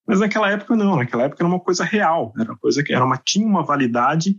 [0.06, 3.04] Mas naquela época não, naquela época era uma coisa real, era uma coisa que era
[3.04, 4.38] uma, tinha uma validade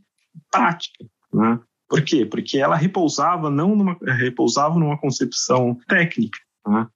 [0.52, 1.06] prática.
[1.34, 1.60] Né?
[1.88, 2.26] Por quê?
[2.26, 6.38] Porque ela repousava não numa, repousava numa concepção técnica.
[6.68, 6.88] Né?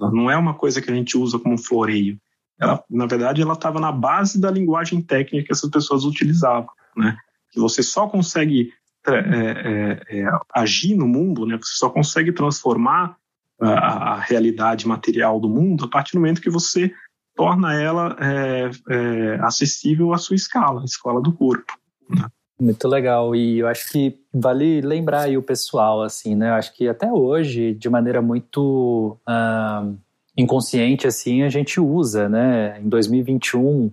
[0.00, 2.18] Ela não é uma coisa que a gente usa como floreio.
[2.60, 6.70] Ela, na verdade, ela estava na base da linguagem técnica que essas pessoas utilizavam.
[6.96, 7.16] Né?
[7.50, 8.72] Que você só consegue
[9.06, 11.56] é, é, é, agir no mundo, né?
[11.56, 13.16] Você só consegue transformar
[13.60, 16.92] a, a, realidade material do mundo a partir do momento que você
[17.34, 21.72] torna ela é, é, acessível à sua escala, à escala do corpo.
[22.10, 22.26] Né?
[22.60, 26.50] Muito legal e eu acho que vale lembrar aí o pessoal assim, né?
[26.50, 29.96] Eu acho que até hoje, de maneira muito uh,
[30.36, 32.80] inconsciente assim, a gente usa, né?
[32.80, 33.92] Em 2021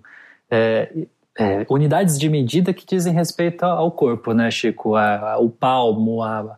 [0.49, 4.95] é, é, unidades de medida que dizem respeito ao corpo, né, Chico?
[4.95, 6.57] A, a, o palmo, a,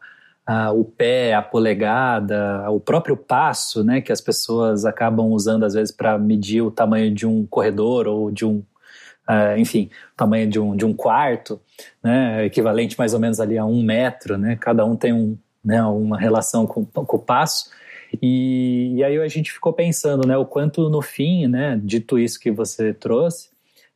[0.72, 5.94] o pé, a polegada, o próprio passo, né, que as pessoas acabam usando às vezes
[5.94, 8.64] para medir o tamanho de um corredor ou de um,
[9.28, 11.60] uh, enfim, o tamanho de um, de um quarto,
[12.02, 14.56] né, equivalente mais ou menos ali a um metro, né?
[14.56, 17.70] Cada um tem um, né, uma relação com, com o passo.
[18.22, 22.40] E, e aí a gente ficou pensando, né, o quanto no fim, né, dito isso
[22.40, 23.50] que você trouxe,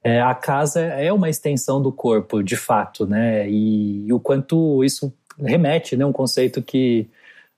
[0.03, 3.47] é, a casa é uma extensão do corpo, de fato, né?
[3.49, 6.05] E, e o quanto isso remete, né?
[6.05, 7.07] Um conceito que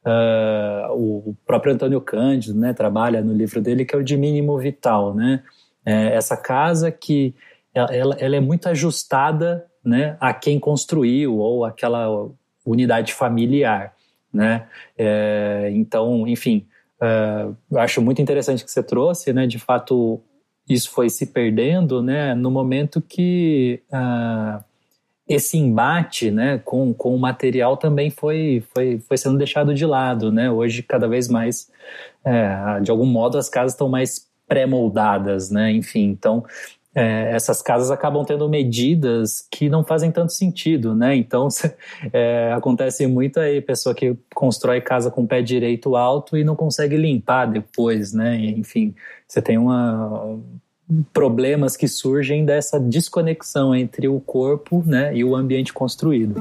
[0.05, 2.73] uh, o próprio Antônio Cândido, né?
[2.73, 5.41] Trabalha no livro dele que é o de mínimo vital, né?
[5.85, 7.33] É, essa casa que
[7.73, 10.17] ela, ela é muito ajustada, né?
[10.19, 12.29] A quem construiu ou aquela
[12.65, 13.93] unidade familiar,
[14.33, 14.67] né?
[14.97, 16.67] É, então, enfim,
[17.01, 19.47] uh, acho muito interessante que você trouxe, né?
[19.47, 20.21] De fato,
[20.67, 24.63] isso foi se perdendo né, no momento que ah,
[25.27, 30.31] esse embate né, com, com o material também foi, foi, foi sendo deixado de lado.
[30.31, 30.49] Né?
[30.49, 31.69] Hoje, cada vez mais,
[32.23, 35.71] é, de algum modo, as casas estão mais pré-moldadas, né?
[35.71, 36.05] enfim.
[36.09, 36.45] Então,
[36.95, 41.15] é, essas casas acabam tendo medidas que não fazem tanto sentido, né?
[41.15, 41.47] Então
[42.13, 46.55] é, acontece muito aí pessoa que constrói casa com o pé direito alto e não
[46.55, 48.37] consegue limpar depois, né?
[48.37, 48.93] Enfim,
[49.27, 50.39] você tem uma
[51.11, 56.35] problemas que surgem dessa desconexão entre o corpo, né, e o ambiente construído.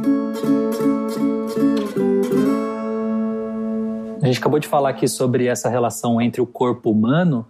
[4.21, 7.47] A gente acabou de falar aqui sobre essa relação entre o corpo humano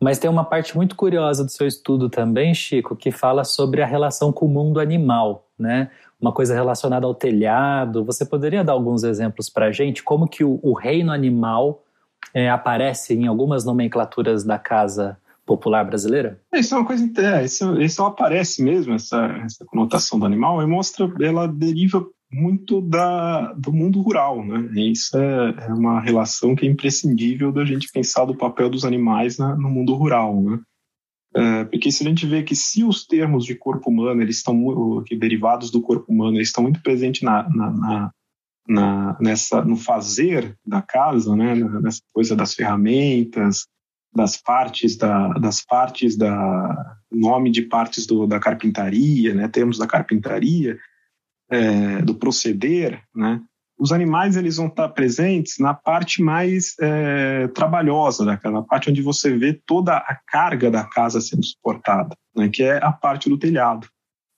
[0.00, 3.86] mas tem uma parte muito curiosa do seu estudo também, Chico, que fala sobre a
[3.86, 5.90] relação com o mundo animal, né?
[6.20, 8.04] Uma coisa relacionada ao telhado.
[8.04, 10.02] Você poderia dar alguns exemplos para a gente?
[10.02, 11.82] Como que o, o reino animal
[12.32, 16.40] é, aparece em algumas nomenclaturas da casa popular brasileira?
[16.52, 17.08] É, isso é uma coisa.
[17.18, 22.80] É, isso, isso aparece mesmo, essa, essa conotação do animal, e mostra, ela deriva muito
[22.80, 24.68] da, do mundo rural, né?
[24.74, 28.84] E isso é, é, uma relação que é imprescindível da gente pensar do papel dos
[28.84, 30.60] animais na, no mundo rural, né?
[31.34, 35.02] É, porque se a gente vê que se os termos de corpo humano, eles estão
[35.04, 38.10] que derivados do corpo humano, eles estão muito presentes na, na, na,
[38.66, 41.54] na, nessa no fazer da casa, né?
[41.54, 43.66] Nessa coisa das ferramentas,
[44.14, 49.46] das partes da das partes da nome de partes do, da carpintaria, né?
[49.46, 50.76] Termos da carpintaria
[51.50, 53.40] é, do proceder, né,
[53.78, 58.90] os animais eles vão estar presentes na parte mais é, trabalhosa da casa, na parte
[58.90, 63.28] onde você vê toda a carga da casa sendo suportada, né, que é a parte
[63.28, 63.86] do telhado.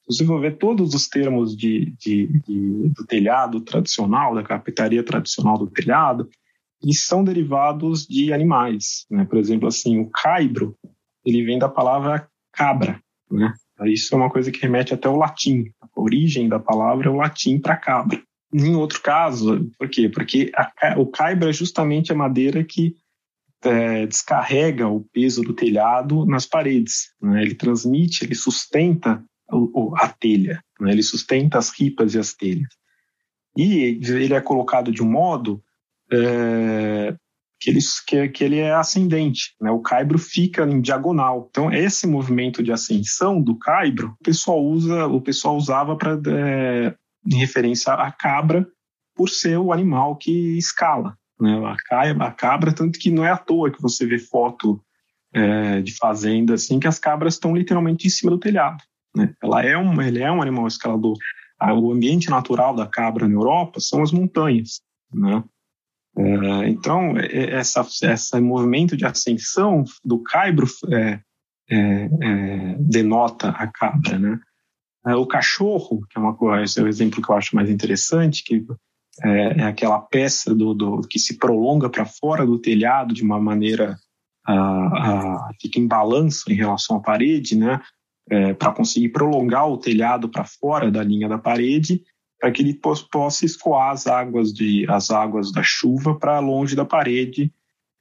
[0.09, 5.59] Você for ver todos os termos de, de, de, do telhado tradicional, da carpintaria tradicional
[5.59, 6.29] do telhado,
[6.83, 9.05] eles são derivados de animais.
[9.11, 9.25] Né?
[9.25, 10.75] Por exemplo, assim, o caibro,
[11.25, 13.01] ele vem da palavra cabra,
[13.31, 13.53] né?
[13.87, 15.65] Isso é uma coisa que remete até ao latim.
[15.81, 18.21] A origem da palavra é o latim para cabra.
[18.53, 20.09] em outro caso, por quê?
[20.09, 22.97] Porque a, o caibro é justamente a madeira que
[23.63, 27.13] é, descarrega o peso do telhado nas paredes.
[27.21, 27.43] Né?
[27.43, 30.93] Ele transmite, ele sustenta o, a telha, né?
[30.93, 32.69] ele sustenta as ripas e as telhas.
[33.57, 35.63] E ele é colocado de um modo
[36.13, 37.17] é,
[37.61, 39.71] que, ele, que, que, ele é ascendente, né?
[39.71, 41.49] o caibro fica em diagonal.
[41.51, 46.95] Então, esse movimento de ascensão do caibro, o pessoal, usa, o pessoal usava para é,
[47.27, 48.67] em referência à cabra,
[49.15, 51.17] por ser o animal que escala.
[51.41, 51.61] Né?
[51.91, 54.81] A, a cabra, tanto que não é à toa que você vê foto
[55.33, 58.83] é, de fazenda assim, que as cabras estão literalmente em cima do telhado.
[59.15, 59.35] Né?
[59.43, 61.17] Ela é um, ele é um animal escalador.
[61.61, 64.81] O ambiente natural da cabra na Europa são as montanhas.
[65.13, 65.43] Né?
[66.17, 71.21] É, então, essa, esse movimento de ascensão do caibro é,
[71.71, 74.19] é, é denota a cabra.
[74.19, 74.41] Né?
[75.07, 78.43] É, o cachorro, que é uma esse é o exemplo que eu acho mais interessante,
[78.43, 78.65] que
[79.23, 83.41] é, é aquela peça do, do que se prolonga para fora do telhado de uma
[83.41, 83.97] maneira
[84.45, 87.81] a, a, fica em balanço em relação à parede, né?
[88.31, 92.03] É, para conseguir prolongar o telhado para fora da linha da parede,
[92.39, 92.79] para que ele
[93.11, 97.53] possa escoar as águas de as águas da chuva para longe da parede,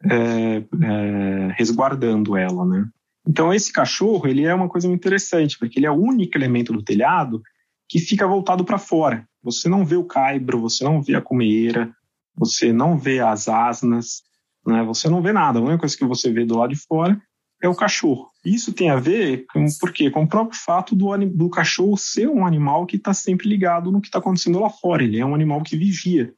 [0.03, 2.87] é, é, resguardando ela, né?
[3.27, 6.71] Então esse cachorro ele é uma coisa muito interessante porque ele é o único elemento
[6.71, 7.41] do telhado
[7.89, 9.27] que fica voltado para fora.
[9.41, 11.91] Você não vê o caibro, você não vê a cumeira,
[12.35, 14.23] você não vê as asnas,
[14.65, 14.83] né?
[14.83, 15.59] Você não vê nada.
[15.59, 17.19] A única coisa que você vê do lado de fora
[17.61, 18.29] é o cachorro.
[18.45, 20.09] Isso tem a ver com, por quê?
[20.09, 23.99] com o próprio fato do, do cachorro ser um animal que está sempre ligado no
[23.99, 25.03] que está acontecendo lá fora.
[25.03, 26.33] Ele é um animal que vigia,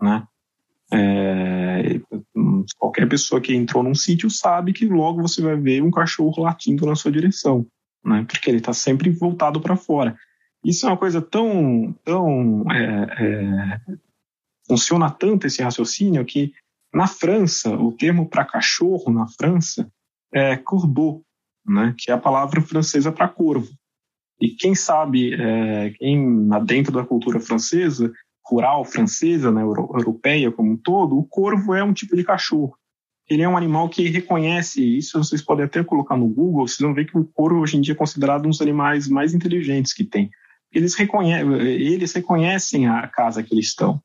[0.00, 0.26] né?
[0.92, 2.00] É,
[2.78, 6.86] qualquer pessoa que entrou num sítio sabe que logo você vai ver um cachorro latindo
[6.86, 7.66] na sua direção,
[8.04, 8.24] né?
[8.28, 10.16] Porque ele está sempre voltado para fora.
[10.64, 13.80] Isso é uma coisa tão, tão é, é,
[14.66, 16.52] funciona tanto esse raciocínio que
[16.92, 19.90] na França o termo para cachorro na França
[20.34, 21.22] é corbeau,
[21.64, 21.94] né?
[21.96, 23.72] Que é a palavra francesa para corvo.
[24.40, 28.12] E quem sabe, é, quem dentro da cultura francesa
[28.44, 32.76] rural francesa, né, europeia como um todo, o corvo é um tipo de cachorro.
[33.28, 36.92] Ele é um animal que reconhece, isso vocês podem até colocar no Google, vocês vão
[36.92, 40.04] ver que o corvo hoje em dia é considerado um dos animais mais inteligentes que
[40.04, 40.30] tem.
[40.70, 44.02] Eles, reconhe eles reconhecem a casa que eles estão.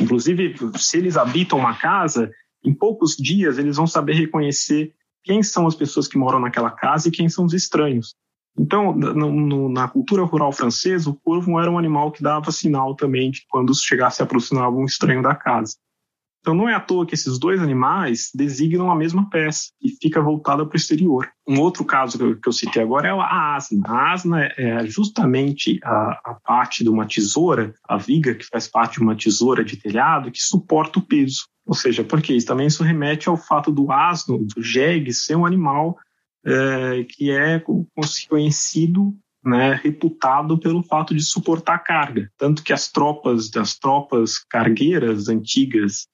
[0.00, 2.32] Inclusive, se eles habitam uma casa,
[2.64, 4.92] em poucos dias eles vão saber reconhecer
[5.26, 8.14] quem são as pessoas que moram naquela casa e quem são os estranhos.
[8.56, 12.94] Então, no, no, na cultura rural francesa, o corvo era um animal que dava sinal
[12.94, 15.74] também de quando chegasse a aproximar um estranho da casa.
[16.46, 20.22] Então, não é à toa que esses dois animais designam a mesma peça e fica
[20.22, 21.28] voltada para o exterior.
[21.44, 23.82] Um outro caso que eu, citei agora é a asna.
[23.84, 28.98] A asna é justamente a, a, parte de uma tesoura, a viga que faz parte
[28.98, 31.48] de uma tesoura de telhado que suporta o peso.
[31.66, 35.44] Ou seja, porque isso também isso remete ao fato do asno, do jegue, ser um
[35.44, 35.98] animal
[36.46, 37.60] é, que é
[38.28, 39.12] conhecido,
[39.44, 42.30] né, reputado pelo fato de suportar carga.
[42.38, 46.06] Tanto que as tropas, das tropas cargueiras antigas,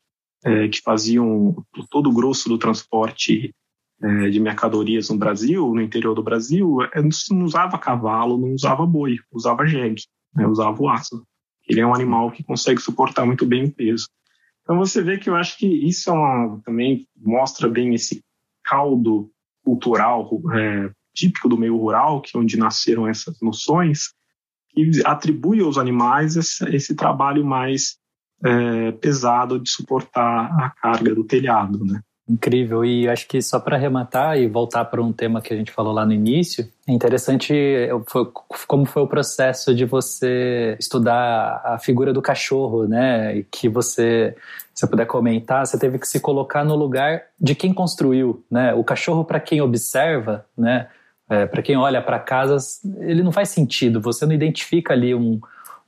[0.44, 3.54] é, que faziam todo o grosso do transporte
[4.02, 8.84] é, de mercadorias no Brasil, no interior do Brasil, é, não usava cavalo, não usava
[8.84, 10.02] boi, usava jegue,
[10.34, 11.24] né, usava o aço.
[11.68, 14.08] Ele é um animal que consegue suportar muito bem o peso.
[14.62, 18.24] Então você vê que eu acho que isso é uma, também mostra bem esse
[18.64, 19.30] caldo
[19.64, 24.12] cultural é, típico do meio rural, que é onde nasceram essas noções,
[24.76, 27.98] e atribui aos animais esse, esse trabalho mais
[28.44, 32.00] é, pesado de suportar a carga do telhado, né?
[32.28, 32.84] Incrível.
[32.84, 35.92] E acho que só para arrematar e voltar para um tema que a gente falou
[35.92, 37.52] lá no início, é interessante
[38.66, 43.36] como foi o processo de você estudar a figura do cachorro, né?
[43.36, 44.36] E que você,
[44.72, 48.72] se puder comentar, você teve que se colocar no lugar de quem construiu, né?
[48.72, 50.88] O cachorro, para quem observa, né?
[51.28, 54.00] É, para quem olha para casas, ele não faz sentido.
[54.00, 55.40] Você não identifica ali um,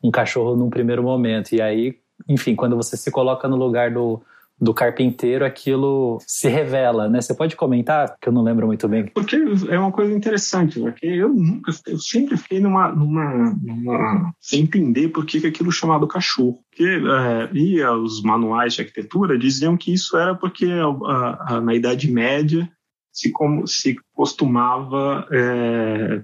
[0.03, 1.53] um cachorro num primeiro momento.
[1.55, 1.97] E aí,
[2.29, 4.23] enfim, quando você se coloca no lugar do
[4.61, 7.21] do carpinteiro aquilo se revela, né?
[7.21, 9.07] Você pode comentar, que eu não lembro muito bem.
[9.07, 9.37] Porque
[9.69, 15.09] é uma coisa interessante, porque eu nunca, eu sempre fiquei numa, numa, numa sem entender
[15.09, 16.61] por que, aquilo chamado cachorro.
[16.71, 21.75] Porque é, e os manuais de arquitetura diziam que isso era porque a, a, na
[21.75, 22.69] Idade Média
[23.13, 26.23] se, como, se costumava é,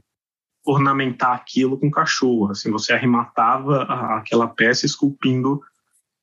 [0.64, 2.52] ornamentar aquilo com cachorro.
[2.52, 3.82] Assim, você arrematava
[4.16, 5.60] aquela peça esculpindo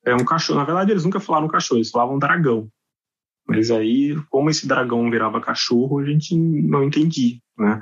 [0.07, 0.59] é um cachorro.
[0.59, 2.69] Na verdade, eles nunca falaram cachorro, eles falavam dragão.
[3.47, 7.81] Mas aí, como esse dragão virava cachorro, a gente não entendia, né?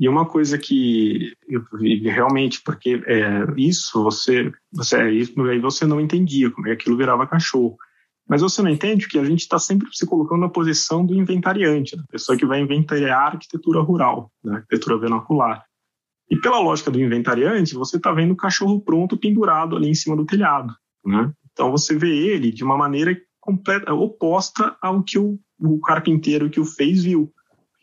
[0.00, 1.62] E uma coisa que eu,
[2.04, 6.82] realmente, porque é, isso você, você é isso, aí você não entendia como é que
[6.82, 7.76] aquilo virava cachorro.
[8.28, 11.96] Mas você não entende que a gente está sempre se colocando na posição do inventariante,
[11.96, 15.64] da pessoa que vai inventariar a arquitetura rural, né, arquitetura vernacular.
[16.30, 20.16] E pela lógica do inventariante, você está vendo o cachorro pronto pendurado ali em cima
[20.16, 20.74] do telhado.
[21.04, 21.32] Né?
[21.52, 26.60] Então você vê ele de uma maneira completa, oposta ao que o, o carpinteiro que
[26.60, 27.32] o fez viu.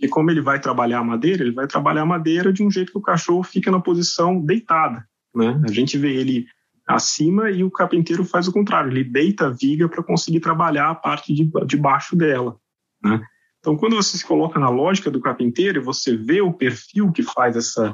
[0.01, 2.91] E como ele vai trabalhar a madeira, ele vai trabalhar a madeira de um jeito
[2.91, 5.05] que o cachorro fica na posição deitada.
[5.35, 5.61] Né?
[5.67, 6.45] A gente vê ele
[6.87, 10.95] acima e o carpinteiro faz o contrário, ele deita a viga para conseguir trabalhar a
[10.95, 12.57] parte de, de baixo dela.
[13.03, 13.21] Né?
[13.59, 17.21] Então, quando você se coloca na lógica do carpinteiro e você vê o perfil que
[17.21, 17.93] faz essa,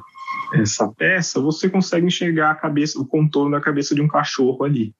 [0.53, 4.93] essa peça, você consegue enxergar a cabeça, o contorno da cabeça de um cachorro ali.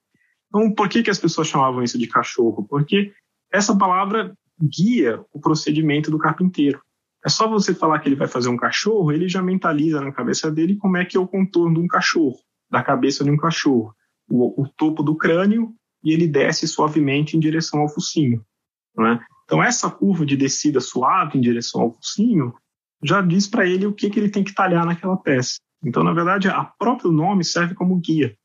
[0.48, 2.66] Então, por que, que as pessoas chamavam isso de cachorro?
[2.68, 3.14] Porque
[3.52, 6.82] essa palavra guia o procedimento do carpinteiro.
[7.26, 10.52] É só você falar que ele vai fazer um cachorro, ele já mentaliza na cabeça
[10.52, 12.38] dele como é que é o contorno de um cachorro,
[12.70, 13.94] da cabeça de um cachorro.
[14.30, 15.74] O, o topo do crânio
[16.04, 18.44] e ele desce suavemente em direção ao focinho.
[18.96, 19.20] Né?
[19.44, 22.54] Então, essa curva de descida suave em direção ao focinho
[23.04, 25.60] já diz para ele o que, que ele tem que talhar naquela peça.
[25.84, 28.36] Então, na verdade, a próprio nome serve como guia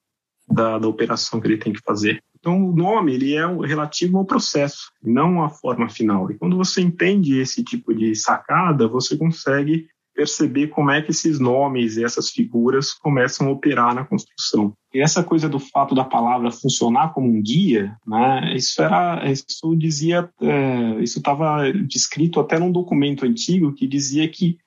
[0.50, 2.22] da, da operação que ele tem que fazer.
[2.38, 6.30] Então, o nome ele é relativo ao processo, não à forma final.
[6.30, 11.38] E quando você entende esse tipo de sacada, você consegue perceber como é que esses
[11.38, 14.74] nomes e essas figuras começam a operar na construção.
[14.92, 19.74] E essa coisa do fato da palavra funcionar como um guia, né, isso era, isso
[19.76, 24.58] dizia, é, isso estava descrito até num documento antigo que dizia que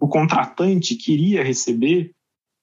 [0.00, 2.12] o contratante queria receber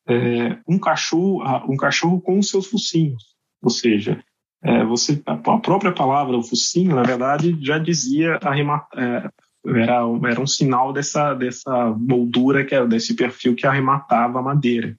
[0.08, 4.24] é, um cachorro, um cachorro com os seus focinhos, ou seja,
[4.64, 9.30] é, você a própria palavra o focinho, na verdade, já dizia arrematar, é,
[9.68, 14.96] era, era um sinal dessa, dessa moldura, que era desse perfil que arrematava a madeira.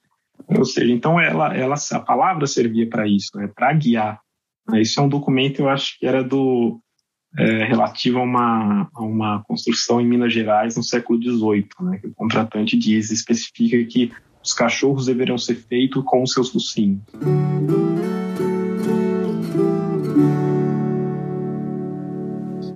[0.48, 4.20] Ou seja, então ela, ela, a palavra servia para isso, né, para guiar.
[4.74, 6.80] Isso é um documento, eu acho que era do
[7.38, 12.08] é, relativo a uma, a uma construção em Minas Gerais no século XVIII, né, que
[12.08, 14.12] o contratante diz, especifica que
[14.46, 17.00] os cachorros deveriam ser feitos com seus focinhos.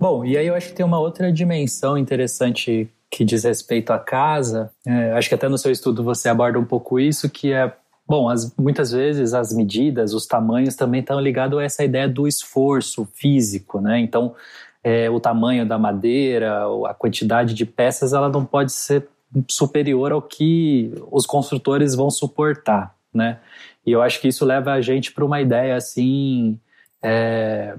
[0.00, 3.98] Bom, e aí eu acho que tem uma outra dimensão interessante que diz respeito à
[3.98, 4.70] casa.
[4.86, 7.72] É, acho que até no seu estudo você aborda um pouco isso, que é
[8.08, 12.26] Bom, as, muitas vezes as medidas, os tamanhos também estão ligados a essa ideia do
[12.26, 14.00] esforço físico, né?
[14.00, 14.34] Então,
[14.82, 19.06] é, o tamanho da madeira, a quantidade de peças, ela não pode ser
[19.48, 23.38] superior ao que os construtores vão suportar, né?
[23.86, 26.58] E eu acho que isso leva a gente para uma ideia assim
[27.02, 27.74] é,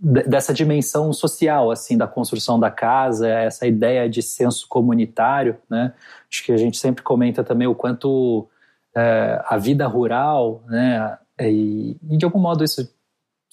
[0.00, 5.92] dessa dimensão social assim da construção da casa, essa ideia de senso comunitário, né?
[6.30, 8.48] Acho que a gente sempre comenta também o quanto
[8.94, 11.18] é, a vida rural, né?
[11.38, 12.88] E, e, de algum modo isso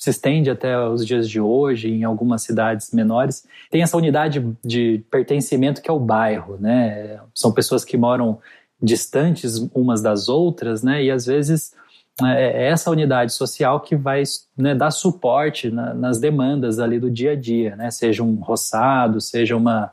[0.03, 5.01] se estende até os dias de hoje em algumas cidades menores tem essa unidade de
[5.09, 7.21] pertencimento que é o bairro, né?
[7.33, 8.37] São pessoas que moram
[8.81, 11.01] distantes umas das outras, né?
[11.05, 11.73] E às vezes
[12.21, 14.23] é, é essa unidade social que vai
[14.57, 17.89] né, dar suporte na, nas demandas ali do dia a dia, né?
[17.89, 19.89] Seja um roçado, seja uma,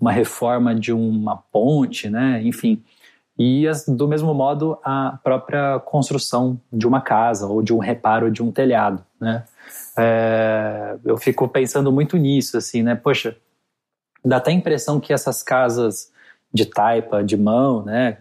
[0.00, 2.40] uma reforma de uma ponte, né?
[2.42, 2.82] Enfim.
[3.38, 8.42] E do mesmo modo a própria construção de uma casa ou de um reparo de
[8.42, 9.44] um telhado, né?
[9.98, 12.94] É, eu fico pensando muito nisso, assim, né?
[12.94, 13.36] Poxa,
[14.24, 16.12] dá até a impressão que essas casas
[16.52, 18.18] de taipa, de mão, né?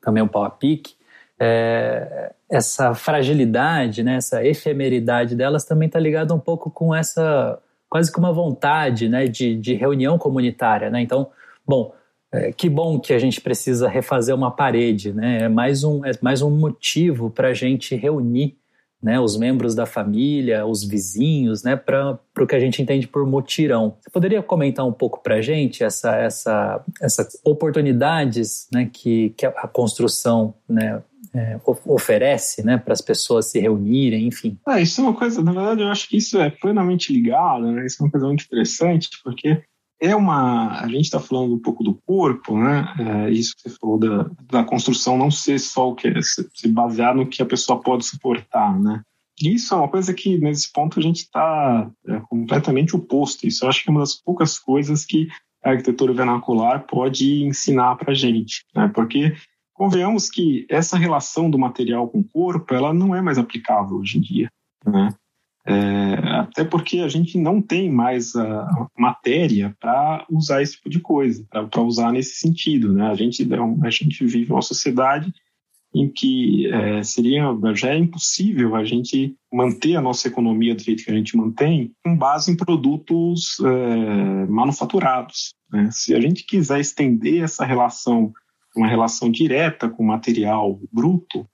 [0.00, 0.94] Também um pau a pique,
[1.38, 8.12] é, essa fragilidade, né, essa efemeridade delas também está ligada um pouco com essa quase
[8.12, 11.00] que uma vontade, né, de, de reunião comunitária, né?
[11.00, 11.30] Então,
[11.66, 11.94] bom,
[12.32, 15.42] é, que bom que a gente precisa refazer uma parede, né?
[15.42, 18.56] É mais um é mais um motivo para a gente reunir,
[19.04, 23.26] né, os membros da família, os vizinhos, né, para o que a gente entende por
[23.26, 23.98] mutirão.
[24.00, 29.44] Você poderia comentar um pouco para a gente essa essa essas oportunidades, né, que, que
[29.44, 31.02] a construção, né,
[31.34, 34.56] é, oferece né, para as pessoas se reunirem, enfim.
[34.68, 37.84] É, isso é uma coisa, na verdade, eu acho que isso é plenamente ligado, né?
[37.84, 39.60] Isso é uma coisa muito interessante, porque
[40.04, 40.80] é uma.
[40.80, 42.94] A gente está falando um pouco do corpo, né?
[42.98, 46.68] É, isso que você falou da, da construção não ser só o que é, se
[46.68, 49.02] basear no que a pessoa pode suportar, né?
[49.40, 53.46] Isso é uma coisa que, nesse ponto, a gente está é, completamente oposto.
[53.46, 55.26] Isso eu acho que é uma das poucas coisas que
[55.62, 58.90] a arquitetura vernacular pode ensinar para a gente, né?
[58.94, 59.34] Porque
[59.72, 64.18] convenhamos que essa relação do material com o corpo, ela não é mais aplicável hoje
[64.18, 64.48] em dia,
[64.86, 65.08] né?
[65.66, 71.00] É, até porque a gente não tem mais a matéria para usar esse tipo de
[71.00, 72.92] coisa, para usar nesse sentido.
[72.92, 73.08] Né?
[73.08, 73.48] A, gente,
[73.82, 75.32] a gente vive uma sociedade
[75.94, 77.44] em que é, seria
[77.74, 81.92] já é impossível a gente manter a nossa economia do jeito que a gente mantém
[82.04, 85.54] com base em produtos é, manufaturados.
[85.70, 85.88] Né?
[85.92, 88.32] Se a gente quiser estender essa relação,
[88.76, 91.46] uma relação direta com o material bruto,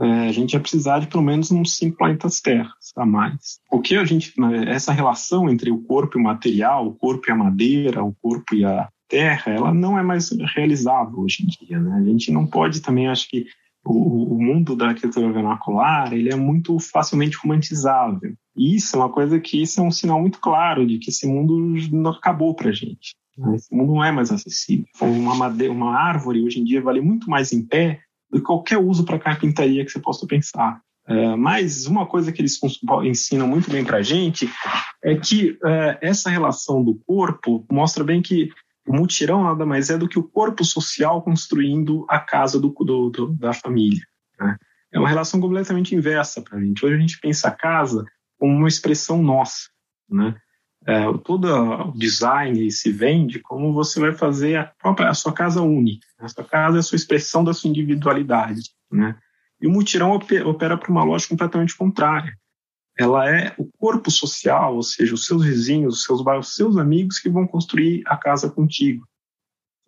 [0.00, 3.60] é, a gente ia precisar de pelo menos uns cinco planetas Terra a mais.
[3.70, 7.28] O que a gente, né, essa relação entre o corpo e o material, o corpo
[7.28, 11.46] e a madeira, o corpo e a terra, ela não é mais realizável hoje em
[11.46, 11.78] dia.
[11.78, 11.98] Né?
[11.98, 13.44] A gente não pode também, acho que
[13.84, 18.34] o, o mundo da arquitetura vernacular ele é muito facilmente romantizável.
[18.56, 21.26] E isso é uma coisa que isso é um sinal muito claro de que esse
[21.26, 21.58] mundo
[21.92, 23.14] não acabou para a gente.
[23.36, 23.56] Né?
[23.56, 24.86] Esse mundo não é mais acessível.
[25.00, 28.00] Uma, madeira, uma árvore hoje em dia vale muito mais em pé
[28.32, 30.80] que qualquer uso para carpintaria que você possa pensar.
[31.06, 32.58] É, mas uma coisa que eles
[33.02, 34.48] ensinam muito bem para a gente
[35.02, 38.48] é que é, essa relação do corpo mostra bem que
[38.86, 43.10] o mutirão nada mais é do que o corpo social construindo a casa do, do,
[43.10, 44.04] do da família.
[44.38, 44.56] Né?
[44.92, 46.84] É uma relação completamente inversa para a gente.
[46.84, 48.04] Hoje a gente pensa a casa
[48.38, 49.68] como uma expressão nossa.
[50.08, 50.34] Né?
[50.86, 55.60] É, todo o design se vende como você vai fazer a, própria, a sua casa
[55.60, 56.06] única.
[56.18, 58.70] A sua casa é a sua expressão da sua individualidade.
[58.90, 59.16] Né?
[59.60, 62.34] E o mutirão opera, por uma lógica completamente contrária
[63.00, 66.76] ela é o corpo social, ou seja, os seus vizinhos, os seus bairros, os seus
[66.76, 69.08] amigos que vão construir a casa contigo.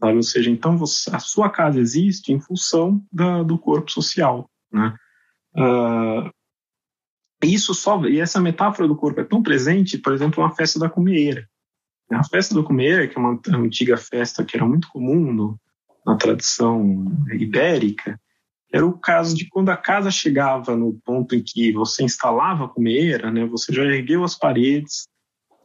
[0.00, 0.16] Sabe?
[0.16, 4.50] Ou seja, então você, a sua casa existe em função da, do corpo social.
[4.72, 4.96] Né?
[5.54, 6.30] Uh,
[7.46, 10.88] isso só e essa metáfora do corpo é tão presente, por exemplo, na festa da
[10.88, 11.48] cumeira.
[12.10, 15.60] A festa da cumeira, que é uma antiga festa que era muito comum no,
[16.06, 18.20] na tradição ibérica,
[18.72, 22.68] era o caso de quando a casa chegava no ponto em que você instalava a
[22.68, 25.06] cumeira, né, você já ergueu as paredes,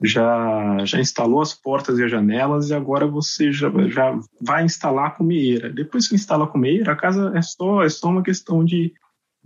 [0.04, 5.08] já, já instalou as portas e as janelas e agora você já, já vai instalar
[5.08, 5.72] a cumeira.
[5.72, 8.94] Depois que instala a cumeira, a casa é só, é só uma questão de,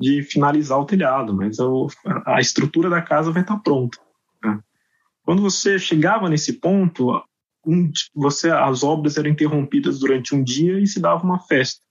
[0.02, 1.58] de finalizar o telhado, mas
[2.26, 4.00] a, estrutura da casa vai estar pronta.
[4.44, 4.60] Né?
[5.24, 7.24] Quando você chegava nesse ponto,
[7.66, 11.82] um, você, as obras eram interrompidas durante um dia e se dava uma festa.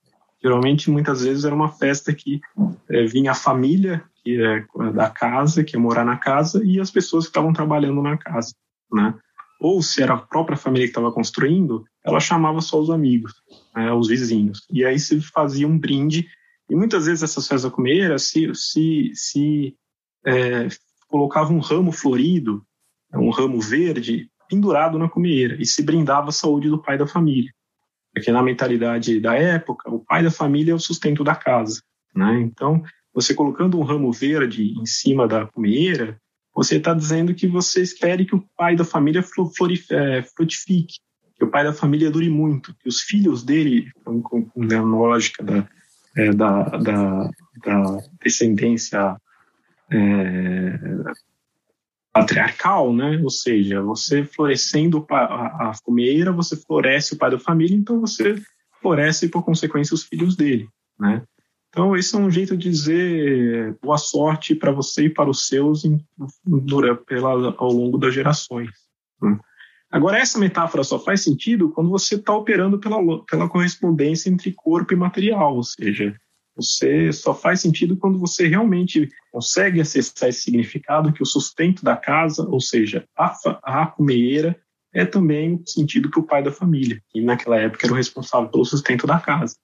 [0.42, 2.40] Geralmente, muitas vezes, era uma festa que
[2.88, 6.90] é, vinha a família que é da casa, que ia morar na casa, e as
[6.90, 8.54] pessoas que estavam trabalhando na casa,
[8.92, 9.14] né?
[9.60, 13.34] Ou se era a própria família que estava construindo, ela chamava só os amigos,
[13.74, 14.66] né, os vizinhos.
[14.72, 16.26] E aí se fazia um brinde.
[16.70, 19.76] E muitas vezes essas festas comeiras se, se, se
[20.24, 20.68] é,
[21.08, 22.64] colocava um ramo florido,
[23.12, 27.50] um ramo verde, pendurado na cumeira e se brindava a saúde do pai da família.
[28.14, 31.82] Porque na mentalidade da época, o pai da família é o sustento da casa.
[32.14, 32.40] Né?
[32.40, 36.20] Então, você colocando um ramo verde em cima da cumeira,
[36.54, 39.24] você está dizendo que você espere que o pai da família
[39.90, 40.98] é, frutifique,
[41.36, 44.80] que o pai da família dure muito, que os filhos dele, com, com, com a
[44.82, 45.68] lógica da,
[46.16, 47.30] é, da, da,
[47.64, 49.16] da, descendência
[49.90, 50.78] é,
[52.12, 53.20] patriarcal, né?
[53.22, 58.40] Ou seja, você florescendo a, a fumeira, você floresce o pai da família, então você
[58.80, 61.22] floresce por consequência os filhos dele, né?
[61.68, 65.84] Então esse é um jeito de dizer boa sorte para você e para os seus
[65.84, 66.04] em,
[66.44, 68.70] dura, pela, ao longo das gerações.
[69.22, 69.38] Né?
[69.90, 74.94] Agora essa metáfora só faz sentido quando você está operando pela, pela correspondência entre corpo
[74.94, 76.14] e material, ou seja,
[76.54, 81.96] você só faz sentido quando você realmente consegue acessar esse significado que o sustento da
[81.96, 84.56] casa, ou seja, a, a cumeira,
[84.92, 88.48] é também o sentido que o pai da família, que naquela época era o responsável
[88.48, 89.56] pelo sustento da casa.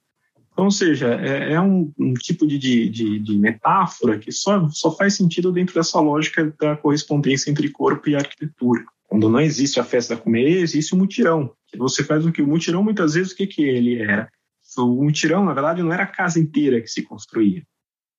[0.53, 4.91] Então, ou seja, é, é um, um, tipo de, de, de, metáfora que só, só
[4.97, 8.83] faz sentido dentro dessa lógica da correspondência entre corpo e arquitetura.
[9.09, 11.53] Quando não existe a festa da cumeira, existe o mutirão.
[11.77, 12.43] Você faz o que?
[12.43, 14.31] O mutirão, muitas vezes, o que, que ele era?
[14.79, 17.63] o mutirão, na verdade, não era a casa inteira que se construía.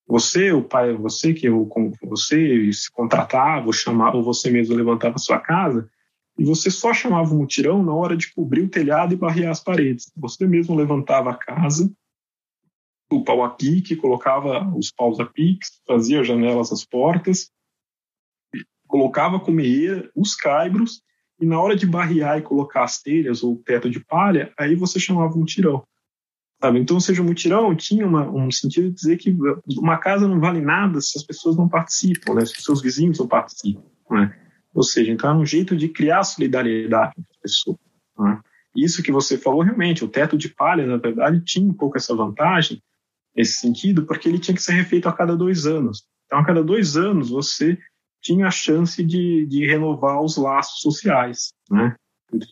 [0.08, 1.70] Você, o pai, você que eu,
[2.02, 5.90] você se contratava, ou chamava, ou você mesmo levantava a sua casa,
[6.40, 9.62] e você só chamava o mutirão na hora de cobrir o telhado e barrear as
[9.62, 10.12] paredes.
[10.16, 11.92] Você mesmo levantava a casa,
[13.12, 17.52] o pau a pique, colocava os paus a pique, fazia as janelas, as portas,
[18.88, 21.02] colocava a cumeira, os caibros,
[21.40, 24.76] e na hora de barrear e colocar as telhas ou o teto de palha, aí
[24.76, 25.84] você chamava o mutirão.
[26.60, 26.80] Sabe?
[26.80, 29.36] Então, ou seja, o mutirão tinha uma, um sentido de dizer que
[29.78, 32.46] uma casa não vale nada se as pessoas não participam, né?
[32.46, 33.84] se os seus vizinhos não participam.
[34.10, 34.36] Né?
[34.74, 37.78] Ou seja, então era um jeito de criar solidariedade entre as pessoas.
[38.18, 38.40] Né?
[38.76, 42.16] Isso que você falou, realmente, o teto de palha, na verdade, tinha um pouco essa
[42.16, 42.82] vantagem,
[43.36, 46.08] nesse sentido, porque ele tinha que ser refeito a cada dois anos.
[46.26, 47.78] Então, a cada dois anos, você
[48.28, 51.95] tinha a chance de, de renovar os laços sociais, né?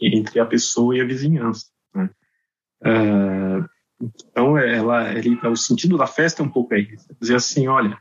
[0.02, 1.66] Entre a pessoa e a vizinhança.
[1.94, 2.10] Né?
[2.82, 3.66] Uh,
[4.02, 6.88] então, ela, ele, o sentido da festa é um pouco aí.
[7.20, 7.98] Dizer assim, olha,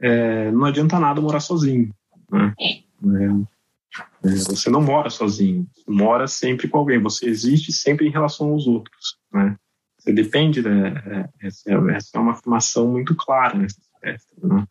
[0.00, 1.92] é, não adianta nada morar sozinho.
[2.30, 2.54] Né?
[2.60, 8.50] É, é, você não mora sozinho, mora sempre com alguém, você existe sempre em relação
[8.50, 9.18] aos outros.
[9.32, 9.56] Né?
[9.98, 11.28] Você depende, né?
[11.42, 14.46] essa, essa, é uma afirmação muito clara nessa festa.
[14.46, 14.64] Né?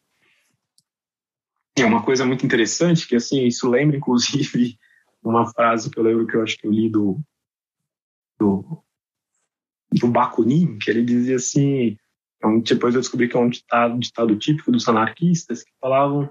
[1.78, 4.78] É uma coisa muito interessante que, assim, isso lembra, inclusive,
[5.24, 7.20] uma frase que eu lembro que eu acho que eu li do,
[8.40, 8.84] do,
[9.92, 11.98] do Bakunin, que ele dizia assim,
[12.44, 16.30] é depois eu descobri que é um ditado, ditado típico dos anarquistas, que falavam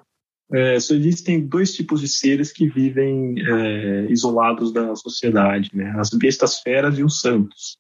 [0.53, 5.95] é, só existem dois tipos de seres que vivem é, isolados da sociedade, né?
[5.99, 7.79] as bestas feras e os santos.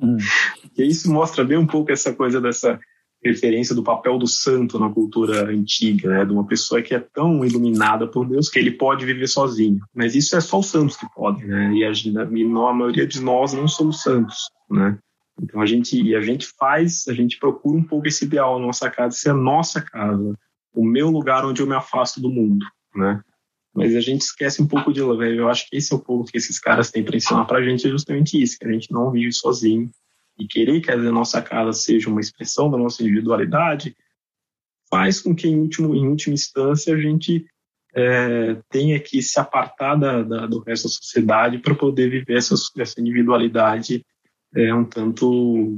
[0.00, 0.16] Hum.
[0.76, 2.78] e isso mostra bem um pouco essa coisa dessa
[3.24, 6.24] referência do papel do santo na cultura antiga, né?
[6.24, 9.80] de uma pessoa que é tão iluminada por Deus que ele pode viver sozinho.
[9.94, 11.72] Mas isso é só os santos que podem, né?
[11.72, 11.90] e a,
[12.22, 14.50] a maioria de nós não somos santos.
[14.70, 14.98] Né?
[15.40, 18.66] Então a gente e a gente faz, a gente procura um pouco esse ideal na
[18.66, 20.38] nossa casa, ser a nossa casa,
[20.74, 22.64] o meu lugar onde eu me afasto do mundo,
[22.94, 23.20] né?
[23.76, 25.40] Mas a gente esquece um pouco de velho.
[25.40, 27.62] Eu acho que esse é o ponto que esses caras têm para ensinar para a
[27.62, 29.90] gente é justamente isso, que a gente não vive sozinho
[30.38, 33.96] e querer que a nossa casa seja uma expressão da nossa individualidade
[34.90, 37.46] faz com que em último em última instância a gente
[37.94, 42.54] é, tenha que se apartar da, da, do resto da sociedade para poder viver essa,
[42.78, 44.04] essa individualidade
[44.54, 45.76] é um tanto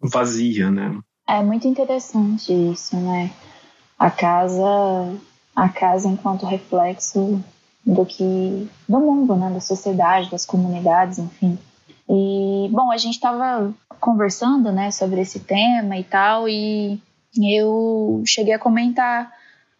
[0.00, 0.98] vazia, né?
[1.28, 3.30] É muito interessante isso, né?
[3.98, 4.64] A casa,
[5.54, 7.42] a casa enquanto reflexo
[7.84, 9.50] do que do mundo, né?
[9.50, 11.58] Da sociedade, das comunidades, enfim.
[12.12, 17.00] E bom, a gente estava conversando, né, sobre esse tema e tal, e
[17.40, 19.32] eu cheguei a comentar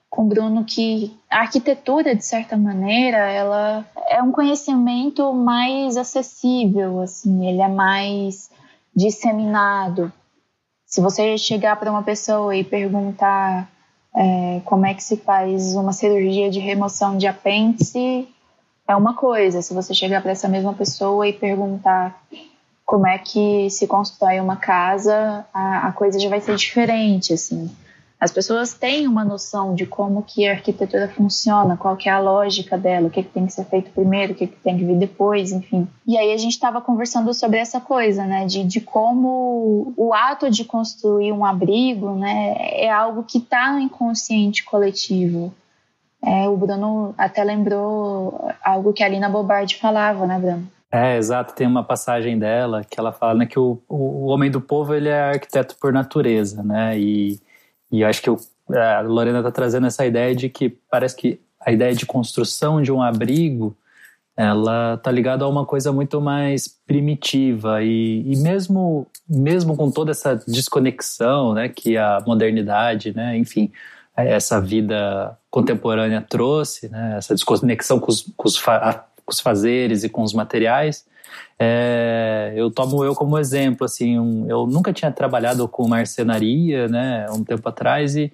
[0.08, 7.00] com o Bruno que a arquitetura, de certa maneira, ela é um conhecimento mais acessível,
[7.00, 8.48] assim, ele é mais
[8.94, 10.12] disseminado.
[10.86, 13.68] Se você chegar para uma pessoa e perguntar
[14.14, 18.28] é, como é que se faz uma cirurgia de remoção de apêndice,
[18.90, 19.62] é uma coisa.
[19.62, 22.20] Se você chegar para essa mesma pessoa e perguntar
[22.84, 27.70] como é que se constrói uma casa, a, a coisa já vai ser diferente, assim.
[28.18, 32.18] As pessoas têm uma noção de como que a arquitetura funciona, qual que é a
[32.18, 34.84] lógica dela, o que, que tem que ser feito primeiro, o que, que tem que
[34.84, 35.88] vir depois, enfim.
[36.06, 40.50] E aí a gente estava conversando sobre essa coisa, né, de, de como o ato
[40.50, 45.54] de construir um abrigo, né, é algo que está no inconsciente coletivo.
[46.22, 50.68] É, o Bruno até lembrou algo que a Lina Bobardi falava, né, Bruno?
[50.92, 51.54] É, exato.
[51.54, 55.08] Tem uma passagem dela que ela fala né, que o, o, homem do povo ele
[55.08, 56.98] é arquiteto por natureza, né?
[56.98, 57.40] E
[57.90, 58.38] e acho que eu,
[58.72, 62.92] a Lorena está trazendo essa ideia de que parece que a ideia de construção de
[62.92, 63.76] um abrigo
[64.36, 70.12] ela está ligada a uma coisa muito mais primitiva e, e, mesmo mesmo com toda
[70.12, 73.70] essa desconexão né que a modernidade né enfim
[74.24, 80.08] essa vida contemporânea trouxe né essa desconexão com os, com os, com os fazeres e
[80.08, 81.04] com os materiais
[81.58, 87.26] é, eu tomo eu como exemplo, assim, um, eu nunca tinha trabalhado com marcenaria, né,
[87.30, 88.32] um tempo atrás e,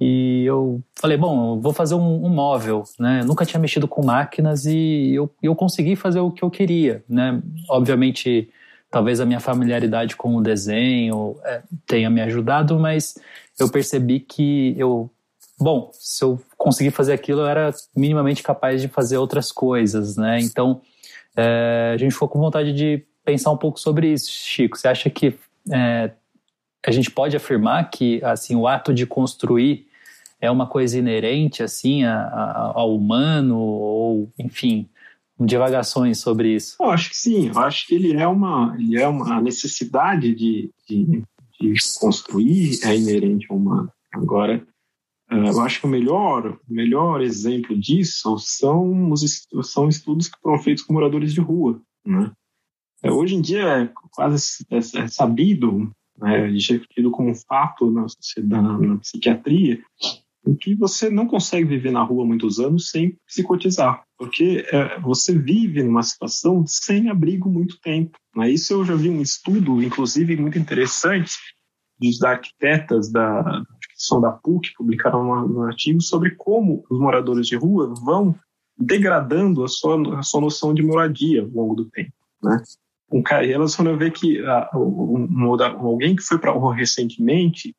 [0.00, 3.88] e eu falei, bom, eu vou fazer um, um móvel, né, eu nunca tinha mexido
[3.88, 8.48] com máquinas e eu, eu consegui fazer o que eu queria, né, obviamente
[8.88, 13.18] talvez a minha familiaridade com o desenho é, tenha me ajudado, mas
[13.58, 15.10] eu percebi que eu
[15.60, 20.40] bom, se eu conseguir fazer aquilo, eu era minimamente capaz de fazer outras coisas, né?
[20.40, 20.80] Então,
[21.36, 24.78] é, a gente ficou com vontade de pensar um pouco sobre isso, Chico.
[24.78, 25.34] Você acha que
[25.70, 26.10] é,
[26.86, 29.86] a gente pode afirmar que assim o ato de construir
[30.40, 34.88] é uma coisa inerente assim a, a, ao humano ou enfim
[35.38, 36.76] divagações sobre isso?
[36.80, 37.48] Eu acho que sim.
[37.48, 41.22] Eu acho que ele é uma ele é uma necessidade de, de,
[41.60, 43.90] de construir é inerente ao humano.
[44.12, 44.62] Agora
[45.30, 50.82] eu acho que o melhor, melhor exemplo disso são os são estudos que foram feitos
[50.82, 51.80] com moradores de rua.
[52.04, 52.32] Né?
[53.02, 56.52] É, hoje em dia é quase é, é sabido, né,
[56.92, 58.06] tido como fato na,
[58.42, 59.80] na, na psiquiatria,
[60.60, 65.82] que você não consegue viver na rua muitos anos sem psicotizar, porque é, você vive
[65.82, 68.18] numa situação sem abrigo muito tempo.
[68.34, 68.50] Né?
[68.50, 71.32] Isso eu já vi um estudo, inclusive muito interessante,
[71.98, 73.62] dos arquitetas da,
[74.00, 78.34] são da PUC, publicaram um, artigo sobre como os moradores de rua vão
[78.78, 82.12] degradando a sua, a sua noção de moradia ao longo do tempo.
[82.42, 82.62] Né?
[83.12, 86.54] Um cara, e elas foram ver que uh, um, um, alguém que foi para a
[86.54, 87.74] rua recentemente,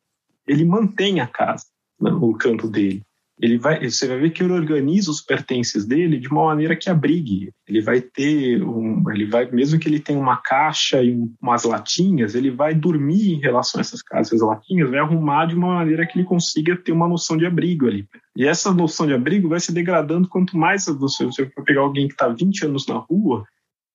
[0.46, 1.66] ele mantém a casa,
[2.00, 3.02] né, o canto dele.
[3.42, 6.88] Ele vai, você vai ver que ele organiza os pertences dele de uma maneira que
[6.88, 7.50] abrigue.
[7.66, 11.12] Ele vai ter um, ele vai, mesmo que ele tenha uma caixa e
[11.42, 15.56] umas latinhas, ele vai dormir em relação a essas caixas e latinhas, vai arrumar de
[15.56, 18.06] uma maneira que ele consiga ter uma noção de abrigo ali.
[18.36, 22.06] E essa noção de abrigo vai se degradando quanto mais você, você for pegar alguém
[22.06, 23.44] que está 20 anos na rua,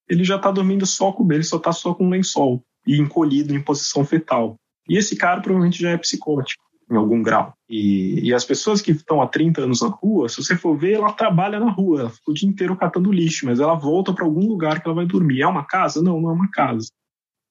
[0.10, 3.56] ele já está dormindo só com ele só está só com um lençol e encolhido
[3.56, 4.58] em posição fetal.
[4.90, 7.54] E esse cara provavelmente já é psicótico em algum grau.
[7.70, 10.94] E, e, as pessoas que estão há 30 anos na rua, se você for ver,
[10.94, 14.24] ela trabalha na rua, ela fica o dia inteiro catando lixo, mas ela volta para
[14.24, 15.42] algum lugar que ela vai dormir.
[15.42, 16.02] É uma casa?
[16.02, 16.88] Não, não é uma casa.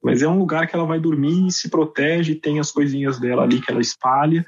[0.03, 3.61] Mas é um lugar que ela vai dormir, se protege, tem as coisinhas dela ali
[3.61, 4.45] que ela espalha,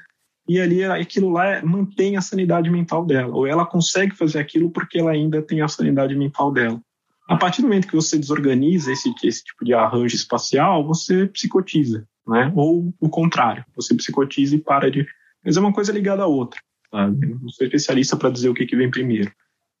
[0.47, 3.35] e ali aquilo lá é, mantém a sanidade mental dela.
[3.35, 6.81] Ou ela consegue fazer aquilo porque ela ainda tem a sanidade mental dela.
[7.27, 12.07] A partir do momento que você desorganiza esse, esse tipo de arranjo espacial, você psicotiza
[12.29, 12.53] né?
[12.55, 15.05] Ou o contrário, você psicotiza e para de.
[15.43, 16.59] Mas é uma coisa ligada à outra.
[16.91, 17.31] Sabe?
[17.31, 19.31] Eu não sou especialista para dizer o que, que vem primeiro.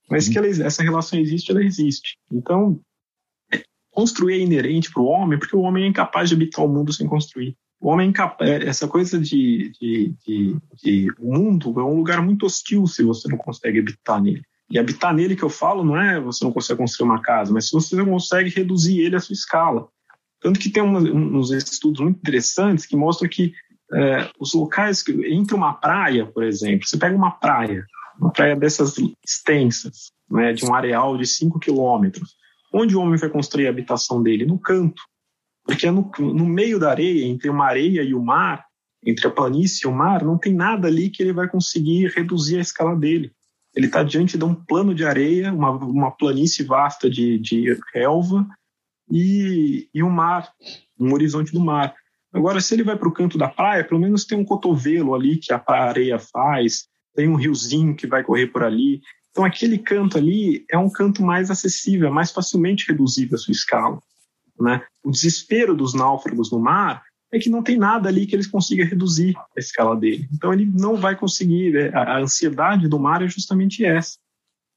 [0.09, 0.33] Mas uhum.
[0.33, 2.17] que ela, essa relação existe, ela existe.
[2.31, 2.81] Então,
[3.91, 6.91] construir é inerente para o homem, porque o homem é incapaz de habitar o mundo
[6.91, 7.55] sem construir.
[7.79, 11.95] O homem é incapaz, é, essa coisa de, de, de, de, O mundo é um
[11.95, 14.41] lugar muito hostil se você não consegue habitar nele.
[14.71, 17.67] E habitar nele que eu falo não é você não consegue construir uma casa, mas
[17.67, 19.87] se você não consegue reduzir ele à sua escala.
[20.41, 23.53] Tanto que tem uns estudos muito interessantes que mostram que
[23.93, 27.85] é, os locais, entre uma praia, por exemplo, você pega uma praia,
[28.19, 32.35] uma praia dessas extensas, né, de um areal de 5 quilômetros,
[32.73, 34.45] onde o homem vai construir a habitação dele?
[34.45, 35.01] No canto.
[35.65, 38.65] Porque é no, no meio da areia, entre uma areia e o mar,
[39.05, 42.57] entre a planície e o mar, não tem nada ali que ele vai conseguir reduzir
[42.57, 43.31] a escala dele.
[43.75, 48.47] Ele está diante de um plano de areia, uma, uma planície vasta de, de relva,
[49.11, 50.51] e, e o mar,
[50.99, 51.95] um horizonte do mar.
[52.31, 55.37] Agora, se ele vai para o canto da praia, pelo menos tem um cotovelo ali
[55.37, 59.01] que a areia faz, tem um riozinho que vai correr por ali.
[59.31, 63.51] Então, aquele canto ali é um canto mais acessível, é mais facilmente reduzível a sua
[63.51, 63.99] escala.
[64.59, 64.81] Né?
[65.03, 68.87] O desespero dos náufragos no mar é que não tem nada ali que eles consigam
[68.87, 70.27] reduzir a escala dele.
[70.33, 71.75] Então, ele não vai conseguir.
[71.75, 74.17] É, a ansiedade do mar é justamente essa.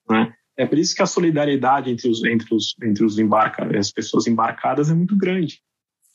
[0.09, 0.33] Né?
[0.63, 4.29] É por isso que a solidariedade entre os entre os entre os embarca, as pessoas
[4.29, 5.61] embarcadas é muito grande,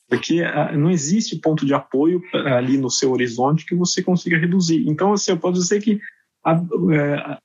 [0.08, 4.38] porque uh, não existe ponto de apoio uh, ali no seu horizonte que você consiga
[4.38, 4.88] reduzir.
[4.88, 6.00] Então, assim, eu posso dizer que
[6.46, 7.38] a, uh,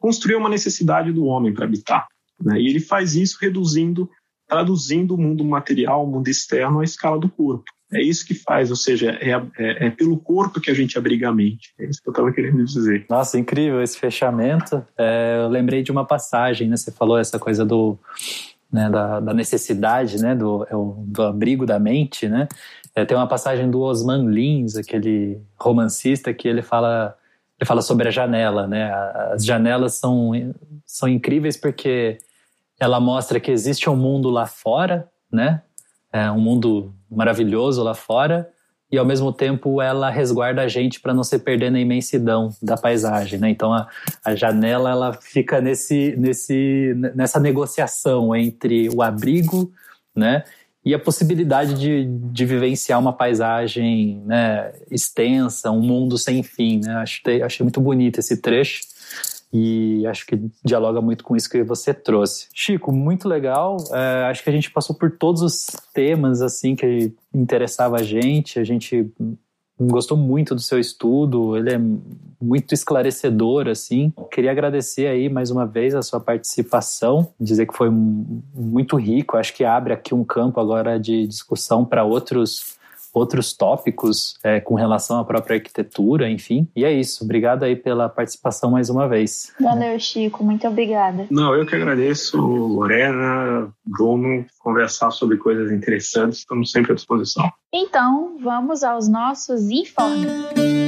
[0.00, 2.08] construir uma necessidade do homem para habitar,
[2.40, 2.60] né?
[2.60, 4.10] e ele faz isso reduzindo,
[4.48, 7.70] traduzindo o mundo material, o mundo externo à escala do corpo.
[7.92, 11.28] É isso que faz, ou seja, é, é, é, pelo corpo que a gente abriga
[11.28, 11.74] a mente.
[11.78, 13.04] É isso que eu estava querendo dizer.
[13.10, 14.84] Nossa, incrível esse fechamento.
[14.96, 16.76] É, eu lembrei de uma passagem, né?
[16.76, 17.98] Você falou essa coisa do,
[18.72, 20.36] né, da, da, necessidade, né?
[20.36, 20.70] Do, é
[21.04, 22.46] do abrigo da mente, né?
[22.94, 27.16] É, tem uma passagem do Osman Lins, aquele romancista, que ele fala,
[27.58, 28.92] ele fala sobre a janela, né?
[29.32, 30.30] As janelas são,
[30.86, 32.18] são incríveis porque
[32.78, 35.62] ela mostra que existe um mundo lá fora, né?
[36.12, 38.48] É um mundo maravilhoso lá fora
[38.92, 42.76] e ao mesmo tempo ela resguarda a gente para não se perder na imensidão da
[42.76, 43.48] paisagem, né?
[43.48, 43.88] Então a,
[44.24, 49.72] a janela ela fica nesse, nesse, nessa negociação entre o abrigo,
[50.14, 50.42] né?
[50.84, 56.94] E a possibilidade de, de vivenciar uma paisagem né, extensa, um mundo sem fim, né?
[56.94, 58.80] Achei, achei muito bonito esse trecho
[59.52, 62.46] e acho que dialoga muito com isso que você trouxe.
[62.54, 63.76] Chico, muito legal.
[63.92, 68.60] É, acho que a gente passou por todos os temas assim que interessava a gente.
[68.60, 69.10] A gente
[69.78, 71.56] gostou muito do seu estudo.
[71.56, 71.80] Ele é
[72.40, 74.12] muito esclarecedor assim.
[74.30, 79.36] Queria agradecer aí mais uma vez a sua participação, dizer que foi muito rico.
[79.36, 82.78] Acho que abre aqui um campo agora de discussão para outros
[83.12, 86.68] outros tópicos é, com relação à própria arquitetura, enfim.
[86.74, 87.24] E é isso.
[87.24, 89.52] Obrigado aí pela participação mais uma vez.
[89.60, 90.44] Valeu, Chico.
[90.44, 91.26] Muito obrigada.
[91.30, 96.40] Não, eu que agradeço, Lorena, Bruno, conversar sobre coisas interessantes.
[96.40, 97.50] Estamos sempre à disposição.
[97.72, 100.79] Então, vamos aos nossos informes.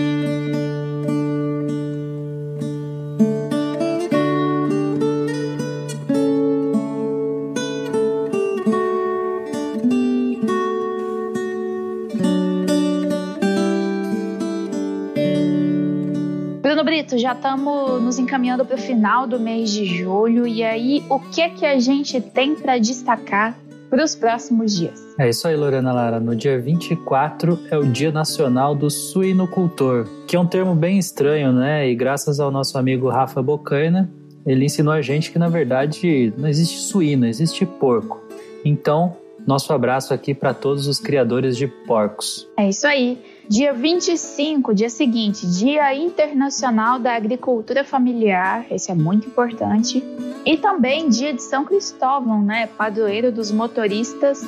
[17.19, 21.49] Já estamos nos encaminhando para o final do mês de julho e aí o que
[21.51, 23.57] que a gente tem para destacar
[23.91, 24.99] para os próximos dias?
[25.19, 26.19] É isso aí, Lorena Lara.
[26.19, 31.53] No dia 24 é o Dia Nacional do Suinocultor, que é um termo bem estranho,
[31.53, 31.89] né?
[31.89, 34.11] E graças ao nosso amigo Rafa Bocaina,
[34.47, 38.21] ele ensinou a gente que na verdade não existe suíno, existe porco.
[38.65, 42.49] Então, nosso abraço aqui para todos os criadores de porcos.
[42.57, 43.19] É isso aí.
[43.49, 50.03] Dia 25, dia seguinte, Dia Internacional da Agricultura Familiar, esse é muito importante.
[50.45, 52.69] E também dia de São Cristóvão, né?
[52.79, 54.47] Padroeiro dos motoristas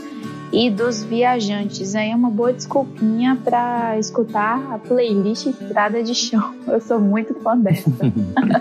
[0.53, 1.95] e dos viajantes.
[1.95, 6.55] Aí é uma boa desculpinha para escutar a playlist Estrada de Chão.
[6.67, 7.91] Eu sou muito fã dessa.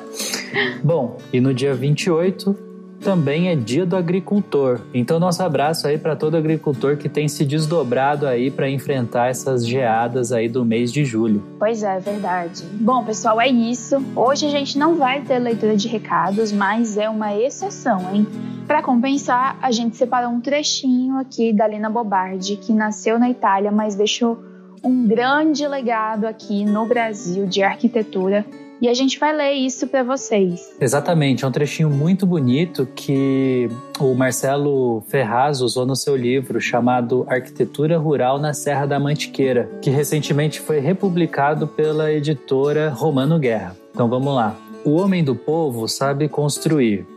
[0.83, 2.72] Bom, e no dia 28
[3.03, 4.79] também é Dia do Agricultor.
[4.93, 9.67] Então nosso abraço aí para todo agricultor que tem se desdobrado aí para enfrentar essas
[9.67, 11.43] geadas aí do mês de julho.
[11.59, 12.63] Pois é, verdade.
[12.71, 14.03] Bom, pessoal, é isso.
[14.15, 18.25] Hoje a gente não vai ter leitura de recados, mas é uma exceção, hein?
[18.65, 23.71] Para compensar, a gente separou um trechinho aqui da Lina Bobardi, que nasceu na Itália,
[23.71, 24.41] mas deixou
[24.81, 28.45] um grande legado aqui no Brasil de arquitetura
[28.83, 30.75] e a gente vai ler isso para vocês.
[30.77, 37.25] Exatamente, é um trechinho muito bonito que o Marcelo Ferraz usou no seu livro chamado
[37.29, 43.73] Arquitetura Rural na Serra da Mantiqueira, que recentemente foi republicado pela editora Romano Guerra.
[43.93, 44.53] Então vamos lá.
[44.83, 47.07] O homem do povo sabe construir.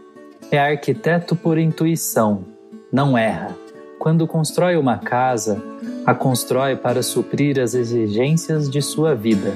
[0.53, 2.45] É arquiteto por intuição,
[2.93, 3.57] não erra.
[3.99, 5.61] Quando constrói uma casa,
[6.07, 9.53] a constrói para suprir as exigências de sua vida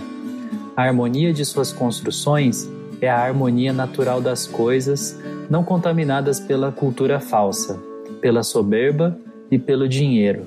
[0.81, 2.67] a harmonia de suas construções
[3.03, 5.15] é a harmonia natural das coisas,
[5.51, 7.79] não contaminadas pela cultura falsa,
[8.23, 9.15] pela soberba
[9.51, 10.47] e pelo dinheiro.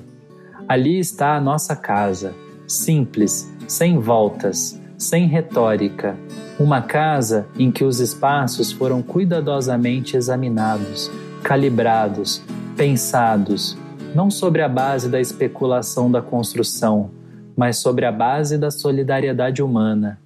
[0.66, 2.34] Ali está a nossa casa,
[2.66, 6.16] simples, sem voltas, sem retórica,
[6.58, 11.12] uma casa em que os espaços foram cuidadosamente examinados,
[11.44, 12.42] calibrados,
[12.76, 13.78] pensados,
[14.12, 17.12] não sobre a base da especulação da construção,
[17.56, 20.18] mas sobre a base da solidariedade humana,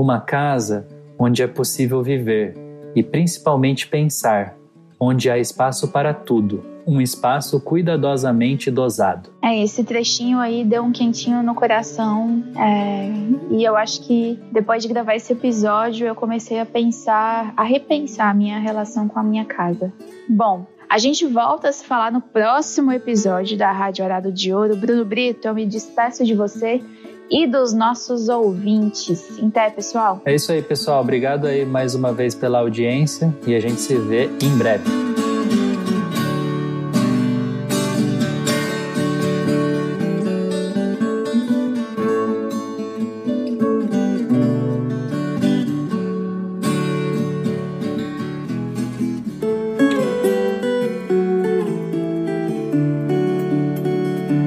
[0.00, 0.88] uma casa
[1.18, 2.54] onde é possível viver
[2.94, 4.56] e principalmente pensar,
[4.98, 9.30] onde há espaço para tudo, um espaço cuidadosamente dosado.
[9.42, 13.12] É, esse trechinho aí deu um quentinho no coração é,
[13.50, 18.30] e eu acho que depois de gravar esse episódio eu comecei a pensar, a repensar
[18.30, 19.92] a minha relação com a minha casa.
[20.28, 24.74] Bom, a gente volta a se falar no próximo episódio da Rádio Arado de Ouro.
[24.74, 26.82] Bruno Brito, eu me despeço de você
[27.30, 29.38] e dos nossos ouvintes.
[29.40, 30.20] Até, pessoal.
[30.24, 31.00] É isso aí, pessoal.
[31.00, 34.84] Obrigado aí mais uma vez pela audiência e a gente se vê em breve.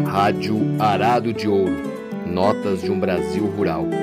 [0.06, 1.93] Rádio Arado de Ouro
[2.34, 4.03] Notas de um Brasil Rural.